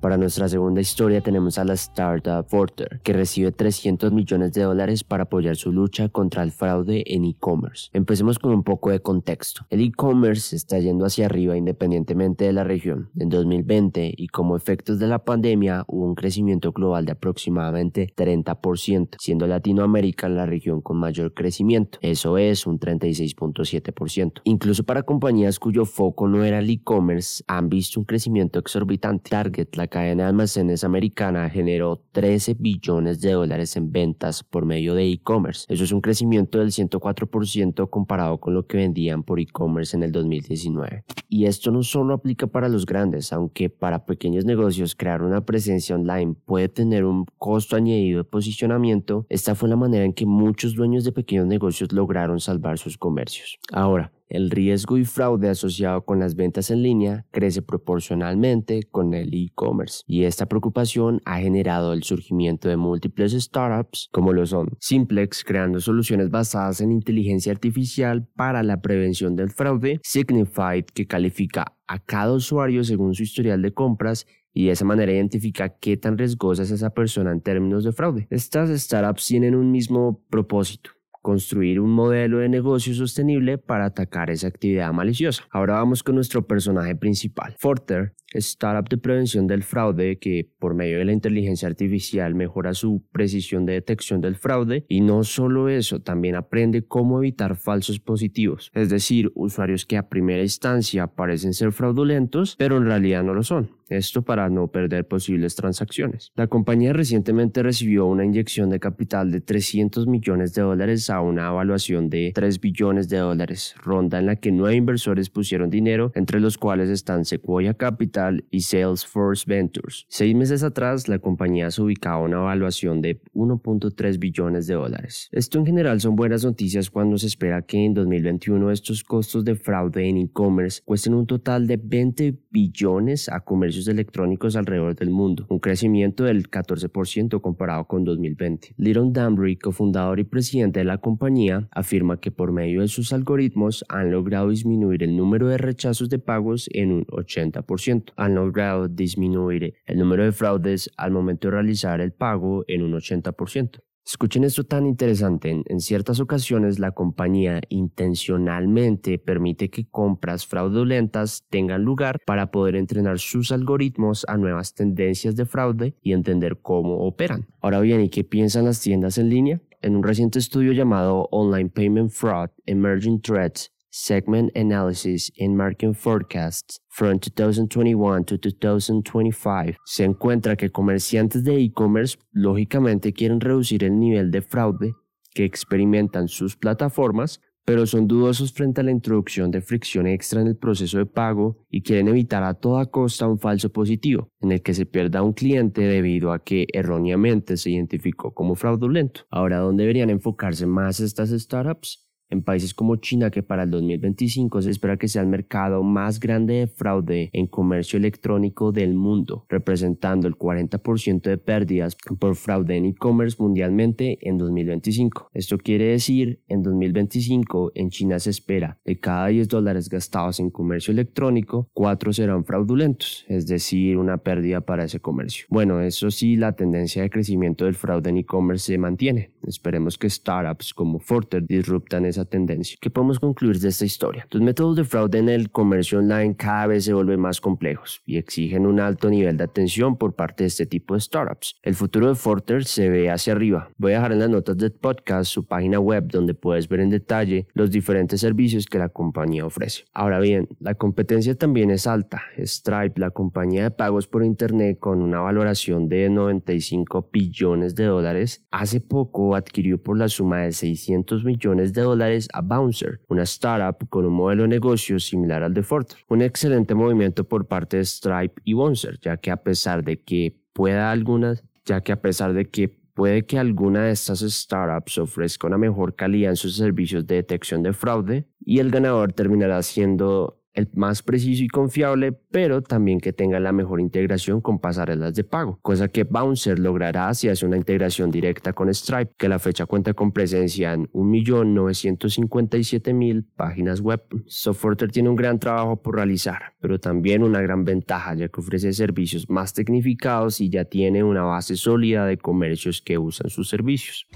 Para 0.00 0.16
nuestra 0.16 0.48
segunda 0.48 0.80
historia 0.80 1.20
tenemos 1.20 1.58
a 1.58 1.64
la 1.64 1.74
startup 1.74 2.46
Porter, 2.48 3.00
que 3.02 3.12
recibe 3.12 3.52
300 3.52 4.10
millones 4.12 4.52
de 4.54 4.62
dólares 4.62 5.04
para 5.04 5.24
apoyar 5.24 5.56
su 5.56 5.72
lucha 5.72 6.08
contra 6.08 6.42
el 6.42 6.52
fraude 6.52 7.04
en 7.06 7.26
e-commerce. 7.26 7.90
Empecemos 7.92 8.38
con 8.38 8.54
un 8.54 8.62
poco 8.62 8.90
de 8.90 9.00
contexto. 9.00 9.66
El 9.68 9.82
e-commerce 9.82 10.56
está 10.56 10.78
yendo 10.78 11.04
hacia 11.04 11.26
arriba 11.26 11.54
independientemente 11.54 12.46
de 12.46 12.54
la 12.54 12.64
región. 12.64 13.10
En 13.18 13.28
2020 13.28 14.14
y 14.16 14.28
como 14.28 14.56
efectos 14.56 14.98
de 14.98 15.06
la 15.06 15.18
pandemia 15.18 15.84
hubo 15.86 16.06
un 16.06 16.14
crecimiento 16.14 16.72
global 16.72 17.04
de 17.04 17.12
aproximadamente 17.12 18.10
30%, 18.16 19.16
siendo 19.18 19.46
Latinoamérica 19.46 20.30
la 20.30 20.46
región 20.46 20.80
con 20.80 20.96
mayor 20.96 21.34
crecimiento. 21.34 21.98
Eso 22.00 22.38
es 22.38 22.66
un 22.66 22.80
36.7%. 22.80 24.40
Incluso 24.44 24.82
para 24.84 25.02
compañías 25.02 25.58
cuyo 25.58 25.84
foco 25.84 26.26
no 26.26 26.42
era 26.42 26.60
el 26.60 26.70
e-commerce 26.70 27.44
han 27.46 27.68
visto 27.68 28.00
un 28.00 28.06
crecimiento 28.06 28.58
exorbitante. 28.58 29.28
Target, 29.28 29.68
la 29.74 29.89
cadena 29.90 30.22
de 30.22 30.28
almacenes 30.30 30.84
americana 30.84 31.50
generó 31.50 32.02
13 32.12 32.54
billones 32.58 33.20
de 33.20 33.32
dólares 33.32 33.76
en 33.76 33.92
ventas 33.92 34.42
por 34.42 34.64
medio 34.64 34.94
de 34.94 35.10
e-commerce. 35.10 35.66
Eso 35.68 35.84
es 35.84 35.92
un 35.92 36.00
crecimiento 36.00 36.58
del 36.58 36.70
104% 36.70 37.90
comparado 37.90 38.38
con 38.38 38.54
lo 38.54 38.66
que 38.66 38.78
vendían 38.78 39.22
por 39.22 39.38
e-commerce 39.38 39.94
en 39.94 40.04
el 40.04 40.12
2019. 40.12 41.04
Y 41.28 41.44
esto 41.44 41.70
no 41.70 41.82
solo 41.82 42.14
aplica 42.14 42.46
para 42.46 42.68
los 42.68 42.86
grandes, 42.86 43.32
aunque 43.32 43.68
para 43.68 44.06
pequeños 44.06 44.46
negocios 44.46 44.94
crear 44.94 45.22
una 45.22 45.44
presencia 45.44 45.94
online 45.94 46.34
puede 46.46 46.68
tener 46.68 47.04
un 47.04 47.26
costo 47.36 47.76
añadido 47.76 48.18
de 48.18 48.24
posicionamiento, 48.24 49.26
esta 49.28 49.54
fue 49.54 49.68
la 49.68 49.76
manera 49.76 50.04
en 50.04 50.14
que 50.14 50.24
muchos 50.24 50.74
dueños 50.74 51.04
de 51.04 51.12
pequeños 51.12 51.46
negocios 51.46 51.92
lograron 51.92 52.40
salvar 52.40 52.78
sus 52.78 52.96
comercios. 52.96 53.58
Ahora, 53.72 54.12
el 54.30 54.50
riesgo 54.50 54.96
y 54.96 55.04
fraude 55.04 55.50
asociado 55.50 56.04
con 56.04 56.20
las 56.20 56.34
ventas 56.34 56.70
en 56.70 56.82
línea 56.82 57.26
crece 57.30 57.60
proporcionalmente 57.60 58.84
con 58.84 59.12
el 59.12 59.34
e-commerce 59.34 60.02
y 60.06 60.24
esta 60.24 60.46
preocupación 60.46 61.20
ha 61.26 61.40
generado 61.40 61.92
el 61.92 62.02
surgimiento 62.02 62.68
de 62.68 62.76
múltiples 62.76 63.32
startups 63.32 64.08
como 64.12 64.32
lo 64.32 64.46
son 64.46 64.70
Simplex 64.80 65.44
creando 65.44 65.80
soluciones 65.80 66.30
basadas 66.30 66.80
en 66.80 66.92
inteligencia 66.92 67.52
artificial 67.52 68.26
para 68.36 68.62
la 68.62 68.80
prevención 68.80 69.36
del 69.36 69.50
fraude, 69.50 70.00
Signified 70.02 70.84
que 70.94 71.06
califica 71.06 71.76
a 71.86 71.98
cada 71.98 72.32
usuario 72.32 72.84
según 72.84 73.14
su 73.14 73.24
historial 73.24 73.60
de 73.62 73.74
compras 73.74 74.26
y 74.52 74.66
de 74.66 74.72
esa 74.72 74.84
manera 74.84 75.12
identifica 75.12 75.76
qué 75.78 75.96
tan 75.96 76.18
riesgosa 76.18 76.62
es 76.62 76.70
esa 76.70 76.90
persona 76.90 77.32
en 77.32 77.40
términos 77.40 77.84
de 77.84 77.92
fraude. 77.92 78.26
Estas 78.30 78.70
startups 78.70 79.26
tienen 79.26 79.54
un 79.54 79.70
mismo 79.70 80.24
propósito, 80.28 80.90
construir 81.20 81.80
un 81.80 81.90
modelo 81.90 82.38
de 82.38 82.48
negocio 82.48 82.94
sostenible 82.94 83.58
para 83.58 83.86
atacar 83.86 84.30
esa 84.30 84.48
actividad 84.48 84.92
maliciosa. 84.92 85.44
Ahora 85.50 85.74
vamos 85.74 86.02
con 86.02 86.14
nuestro 86.14 86.46
personaje 86.46 86.96
principal. 86.96 87.54
Forter 87.58 88.14
startup 88.34 88.88
de 88.88 88.98
prevención 88.98 89.46
del 89.46 89.62
fraude 89.62 90.18
que 90.18 90.48
por 90.58 90.74
medio 90.74 90.98
de 90.98 91.04
la 91.04 91.12
inteligencia 91.12 91.68
artificial 91.68 92.34
mejora 92.34 92.74
su 92.74 93.02
precisión 93.12 93.66
de 93.66 93.74
detección 93.74 94.20
del 94.20 94.36
fraude 94.36 94.84
y 94.88 95.00
no 95.00 95.24
solo 95.24 95.68
eso, 95.68 96.00
también 96.00 96.34
aprende 96.34 96.82
cómo 96.82 97.18
evitar 97.18 97.56
falsos 97.56 97.98
positivos, 97.98 98.70
es 98.74 98.88
decir, 98.90 99.30
usuarios 99.34 99.86
que 99.86 99.96
a 99.96 100.08
primera 100.08 100.42
instancia 100.42 101.06
parecen 101.06 101.54
ser 101.54 101.72
fraudulentos 101.72 102.56
pero 102.56 102.76
en 102.76 102.84
realidad 102.84 103.22
no 103.22 103.34
lo 103.34 103.42
son. 103.42 103.70
Esto 103.88 104.22
para 104.22 104.48
no 104.48 104.68
perder 104.68 105.08
posibles 105.08 105.56
transacciones. 105.56 106.30
La 106.36 106.46
compañía 106.46 106.92
recientemente 106.92 107.60
recibió 107.60 108.06
una 108.06 108.24
inyección 108.24 108.70
de 108.70 108.78
capital 108.78 109.32
de 109.32 109.40
300 109.40 110.06
millones 110.06 110.54
de 110.54 110.62
dólares 110.62 111.10
a 111.10 111.20
una 111.20 111.48
evaluación 111.48 112.08
de 112.08 112.30
3 112.32 112.60
billones 112.60 113.08
de 113.08 113.16
dólares, 113.16 113.74
ronda 113.82 114.20
en 114.20 114.26
la 114.26 114.36
que 114.36 114.52
nueve 114.52 114.76
inversores 114.76 115.28
pusieron 115.28 115.70
dinero, 115.70 116.12
entre 116.14 116.38
los 116.38 116.56
cuales 116.56 116.88
están 116.88 117.24
Sequoia 117.24 117.74
Capital, 117.74 118.19
y 118.50 118.60
Salesforce 118.60 119.44
Ventures. 119.46 120.06
Seis 120.08 120.34
meses 120.34 120.62
atrás, 120.62 121.08
la 121.08 121.18
compañía 121.18 121.70
se 121.70 121.82
ubicaba 121.82 122.16
a 122.16 122.24
una 122.24 122.36
evaluación 122.38 123.00
de 123.00 123.20
1.3 123.34 124.18
billones 124.18 124.66
de 124.66 124.74
dólares. 124.74 125.28
Esto 125.32 125.58
en 125.58 125.66
general 125.66 126.00
son 126.00 126.16
buenas 126.16 126.44
noticias 126.44 126.90
cuando 126.90 127.18
se 127.18 127.26
espera 127.26 127.62
que 127.62 127.84
en 127.84 127.94
2021 127.94 128.70
estos 128.70 129.04
costos 129.04 129.44
de 129.44 129.54
fraude 129.54 130.08
en 130.08 130.18
e-commerce 130.18 130.82
cuesten 130.84 131.14
un 131.14 131.26
total 131.26 131.66
de 131.66 131.76
20 131.76 132.38
billones 132.50 133.28
a 133.28 133.40
comercios 133.40 133.88
electrónicos 133.88 134.56
alrededor 134.56 134.94
del 134.96 135.10
mundo, 135.10 135.46
un 135.48 135.58
crecimiento 135.58 136.24
del 136.24 136.50
14% 136.50 137.40
comparado 137.40 137.86
con 137.86 138.04
2020. 138.04 138.74
Liron 138.76 139.12
Danbury, 139.12 139.56
cofundador 139.56 140.20
y 140.20 140.24
presidente 140.24 140.80
de 140.80 140.84
la 140.84 140.98
compañía, 140.98 141.68
afirma 141.70 142.20
que 142.20 142.30
por 142.30 142.52
medio 142.52 142.80
de 142.82 142.88
sus 142.88 143.12
algoritmos 143.12 143.84
han 143.88 144.10
logrado 144.10 144.50
disminuir 144.50 145.02
el 145.02 145.16
número 145.16 145.48
de 145.48 145.58
rechazos 145.58 146.08
de 146.08 146.18
pagos 146.18 146.68
en 146.72 146.92
un 146.92 147.04
80% 147.06 148.09
han 148.16 148.34
logrado 148.34 148.88
disminuir 148.88 149.74
el 149.86 149.98
número 149.98 150.24
de 150.24 150.32
fraudes 150.32 150.90
al 150.96 151.10
momento 151.10 151.48
de 151.48 151.52
realizar 151.52 152.00
el 152.00 152.12
pago 152.12 152.64
en 152.66 152.82
un 152.82 152.92
80%. 152.92 153.80
Escuchen 154.10 154.42
esto 154.42 154.64
tan 154.64 154.86
interesante. 154.86 155.62
En, 155.64 155.80
ciertas 155.80 156.18
ocasiones 156.18 156.80
la 156.80 156.90
compañía 156.90 157.60
intencionalmente 157.68 159.18
permite 159.18 159.70
que 159.70 159.86
compras 159.88 160.46
fraudulentas 160.46 161.44
tengan 161.48 161.84
lugar 161.84 162.18
para 162.26 162.50
poder 162.50 162.76
entrenar 162.76 163.20
sus 163.20 163.52
algoritmos 163.52 164.24
a 164.26 164.36
nuevas 164.36 164.74
tendencias 164.74 165.36
de 165.36 165.46
fraude 165.46 165.94
y 166.02 166.12
entender 166.12 166.58
cómo 166.60 167.06
operan. 167.06 167.46
Ahora 167.60 167.80
bien, 167.80 168.00
¿y 168.00 168.08
qué 168.08 168.24
piensan 168.24 168.64
las 168.64 168.80
tiendas 168.80 169.16
en 169.18 169.28
línea? 169.28 169.60
En 169.80 169.94
un 169.94 170.02
reciente 170.02 170.38
estudio 170.38 170.72
llamado 170.72 171.28
Online 171.30 171.68
Payment 171.68 172.10
Fraud 172.10 172.50
Emerging 172.66 173.20
Threats 173.20 173.72
Segment 173.90 174.56
Analysis 174.56 175.32
in 175.36 175.56
Market 175.56 175.94
Forecasts 175.94 176.80
from 176.88 177.18
2021 177.18 178.24
to 178.24 178.38
2025, 178.38 179.76
se 179.84 180.04
encuentra 180.04 180.56
que 180.56 180.70
comerciantes 180.70 181.42
de 181.42 181.58
e-commerce 181.60 182.16
lógicamente 182.32 183.12
quieren 183.12 183.40
reducir 183.40 183.82
el 183.82 183.98
nivel 183.98 184.30
de 184.30 184.42
fraude 184.42 184.94
que 185.34 185.44
experimentan 185.44 186.28
sus 186.28 186.56
plataformas, 186.56 187.40
pero 187.64 187.86
son 187.86 188.06
dudosos 188.08 188.52
frente 188.52 188.80
a 188.80 188.84
la 188.84 188.90
introducción 188.90 189.50
de 189.50 189.60
fricción 189.60 190.06
extra 190.06 190.40
en 190.40 190.48
el 190.48 190.56
proceso 190.56 190.98
de 190.98 191.06
pago 191.06 191.64
y 191.68 191.82
quieren 191.82 192.08
evitar 192.08 192.42
a 192.42 192.54
toda 192.54 192.86
costa 192.86 193.28
un 193.28 193.38
falso 193.38 193.70
positivo, 193.70 194.28
en 194.40 194.52
el 194.52 194.62
que 194.62 194.74
se 194.74 194.86
pierda 194.86 195.22
un 195.22 195.32
cliente 195.32 195.82
debido 195.82 196.32
a 196.32 196.42
que 196.42 196.66
erróneamente 196.72 197.56
se 197.56 197.70
identificó 197.70 198.32
como 198.34 198.54
fraudulento. 198.54 199.22
Ahora, 199.30 199.58
¿dónde 199.58 199.82
deberían 199.82 200.10
enfocarse 200.10 200.66
más 200.66 201.00
estas 201.00 201.30
startups? 201.30 202.09
En 202.30 202.42
países 202.42 202.74
como 202.74 202.96
China, 202.96 203.30
que 203.30 203.42
para 203.42 203.64
el 203.64 203.70
2025 203.70 204.62
se 204.62 204.70
espera 204.70 204.96
que 204.96 205.08
sea 205.08 205.22
el 205.22 205.28
mercado 205.28 205.82
más 205.82 206.20
grande 206.20 206.54
de 206.54 206.66
fraude 206.66 207.30
en 207.32 207.46
comercio 207.46 207.96
electrónico 207.96 208.72
del 208.72 208.94
mundo, 208.94 209.44
representando 209.48 210.28
el 210.28 210.36
40% 210.36 211.22
de 211.22 211.38
pérdidas 211.38 211.96
por 212.18 212.36
fraude 212.36 212.76
en 212.76 212.86
e-commerce 212.86 213.36
mundialmente 213.38 214.18
en 214.22 214.38
2025. 214.38 215.30
Esto 215.34 215.58
quiere 215.58 215.86
decir, 215.86 216.40
en 216.48 216.62
2025 216.62 217.72
en 217.74 217.90
China 217.90 218.18
se 218.18 218.30
espera 218.30 218.78
de 218.84 218.98
cada 218.98 219.28
10 219.28 219.48
dólares 219.48 219.88
gastados 219.88 220.40
en 220.40 220.50
comercio 220.50 220.92
electrónico, 220.92 221.68
4 221.72 222.12
serán 222.12 222.44
fraudulentos, 222.44 223.24
es 223.28 223.46
decir, 223.46 223.96
una 223.96 224.18
pérdida 224.18 224.60
para 224.60 224.84
ese 224.84 225.00
comercio. 225.00 225.46
Bueno, 225.48 225.80
eso 225.80 226.10
sí, 226.10 226.36
la 226.36 226.52
tendencia 226.52 227.02
de 227.02 227.10
crecimiento 227.10 227.64
del 227.64 227.74
fraude 227.74 228.10
en 228.10 228.18
e-commerce 228.18 228.66
se 228.66 228.78
mantiene. 228.78 229.32
Esperemos 229.46 229.98
que 229.98 230.08
startups 230.08 230.74
como 230.74 230.98
Forter 230.98 231.46
disruptan 231.46 232.04
esa 232.04 232.24
tendencia. 232.24 232.76
¿Qué 232.80 232.90
podemos 232.90 233.18
concluir 233.18 233.58
de 233.58 233.68
esta 233.68 233.84
historia? 233.84 234.26
Los 234.30 234.42
métodos 234.42 234.76
de 234.76 234.84
fraude 234.84 235.18
en 235.18 235.28
el 235.28 235.50
comercio 235.50 235.98
online 235.98 236.36
cada 236.36 236.66
vez 236.66 236.84
se 236.84 236.92
vuelven 236.92 237.20
más 237.20 237.40
complejos 237.40 238.02
y 238.06 238.16
exigen 238.16 238.66
un 238.66 238.80
alto 238.80 239.10
nivel 239.10 239.36
de 239.36 239.44
atención 239.44 239.96
por 239.96 240.14
parte 240.14 240.44
de 240.44 240.48
este 240.48 240.66
tipo 240.66 240.94
de 240.94 241.00
startups. 241.00 241.56
El 241.62 241.74
futuro 241.74 242.08
de 242.08 242.14
Forter 242.14 242.64
se 242.64 242.88
ve 242.88 243.10
hacia 243.10 243.32
arriba. 243.32 243.70
Voy 243.76 243.92
a 243.92 243.96
dejar 243.96 244.12
en 244.12 244.20
las 244.20 244.30
notas 244.30 244.56
del 244.56 244.72
podcast 244.72 245.30
su 245.30 245.46
página 245.46 245.80
web 245.80 246.08
donde 246.10 246.34
puedes 246.34 246.68
ver 246.68 246.80
en 246.80 246.90
detalle 246.90 247.46
los 247.54 247.70
diferentes 247.70 248.20
servicios 248.20 248.66
que 248.66 248.78
la 248.78 248.88
compañía 248.88 249.46
ofrece. 249.46 249.84
Ahora 249.92 250.20
bien, 250.20 250.48
la 250.60 250.74
competencia 250.74 251.34
también 251.34 251.70
es 251.70 251.86
alta. 251.86 252.22
Stripe, 252.38 253.00
la 253.00 253.10
compañía 253.10 253.64
de 253.64 253.70
pagos 253.70 254.06
por 254.06 254.24
internet 254.24 254.78
con 254.78 255.02
una 255.02 255.20
valoración 255.20 255.88
de 255.88 256.08
95 256.10 257.08
billones 257.12 257.74
de 257.74 257.84
dólares, 257.84 258.46
hace 258.50 258.80
poco 258.80 259.29
adquirió 259.34 259.82
por 259.82 259.98
la 259.98 260.08
suma 260.08 260.38
de 260.38 260.52
600 260.52 261.24
millones 261.24 261.72
de 261.72 261.82
dólares 261.82 262.28
a 262.32 262.40
Bouncer, 262.40 263.00
una 263.08 263.22
startup 263.22 263.88
con 263.88 264.04
un 264.04 264.12
modelo 264.12 264.42
de 264.42 264.48
negocio 264.48 264.98
similar 264.98 265.42
al 265.42 265.54
de 265.54 265.62
Fortran. 265.62 266.00
Un 266.08 266.22
excelente 266.22 266.74
movimiento 266.74 267.24
por 267.24 267.46
parte 267.46 267.78
de 267.78 267.84
Stripe 267.84 268.40
y 268.44 268.54
Bouncer, 268.54 268.98
ya 269.00 269.16
que 269.16 269.30
a 269.30 269.36
pesar 269.36 269.84
de 269.84 270.00
que 270.00 270.36
pueda 270.52 270.90
algunas, 270.90 271.44
ya 271.64 271.80
que 271.80 271.92
a 271.92 272.00
pesar 272.00 272.32
de 272.32 272.48
que 272.48 272.68
puede 272.94 273.24
que 273.24 273.38
alguna 273.38 273.84
de 273.84 273.92
estas 273.92 274.20
startups 274.20 274.98
ofrezca 274.98 275.46
una 275.46 275.58
mejor 275.58 275.94
calidad 275.94 276.30
en 276.30 276.36
sus 276.36 276.56
servicios 276.56 277.06
de 277.06 277.16
detección 277.16 277.62
de 277.62 277.72
fraude 277.72 278.26
y 278.44 278.58
el 278.58 278.70
ganador 278.70 279.12
terminará 279.12 279.62
siendo 279.62 280.39
el 280.54 280.68
más 280.74 281.02
preciso 281.02 281.44
y 281.44 281.48
confiable, 281.48 282.12
pero 282.12 282.62
también 282.62 283.00
que 283.00 283.12
tenga 283.12 283.38
la 283.40 283.52
mejor 283.52 283.80
integración 283.80 284.40
con 284.40 284.58
pasarelas 284.58 285.14
de 285.14 285.24
pago, 285.24 285.58
cosa 285.62 285.88
que 285.88 286.04
Bouncer 286.04 286.58
logrará 286.58 287.12
si 287.14 287.28
hace 287.28 287.44
una 287.46 287.56
integración 287.56 288.10
directa 288.10 288.52
con 288.52 288.68
Stripe, 288.72 289.12
que 289.16 289.28
la 289.28 289.38
fecha 289.38 289.66
cuenta 289.66 289.94
con 289.94 290.12
presencia 290.12 290.72
en 290.72 290.86
1.957.000 290.92 293.24
páginas 293.36 293.80
web. 293.80 294.02
Software 294.26 294.76
tiene 294.90 295.08
un 295.08 295.16
gran 295.16 295.38
trabajo 295.38 295.80
por 295.80 295.94
realizar, 295.96 296.52
pero 296.60 296.78
también 296.78 297.22
una 297.22 297.40
gran 297.40 297.64
ventaja 297.64 298.14
ya 298.14 298.28
que 298.28 298.40
ofrece 298.40 298.72
servicios 298.72 299.28
más 299.28 299.52
tecnificados 299.52 300.40
y 300.40 300.50
ya 300.50 300.64
tiene 300.64 301.04
una 301.04 301.22
base 301.22 301.56
sólida 301.56 302.06
de 302.06 302.18
comercios 302.18 302.82
que 302.82 302.98
usan 302.98 303.30
sus 303.30 303.48
servicios. 303.48 304.06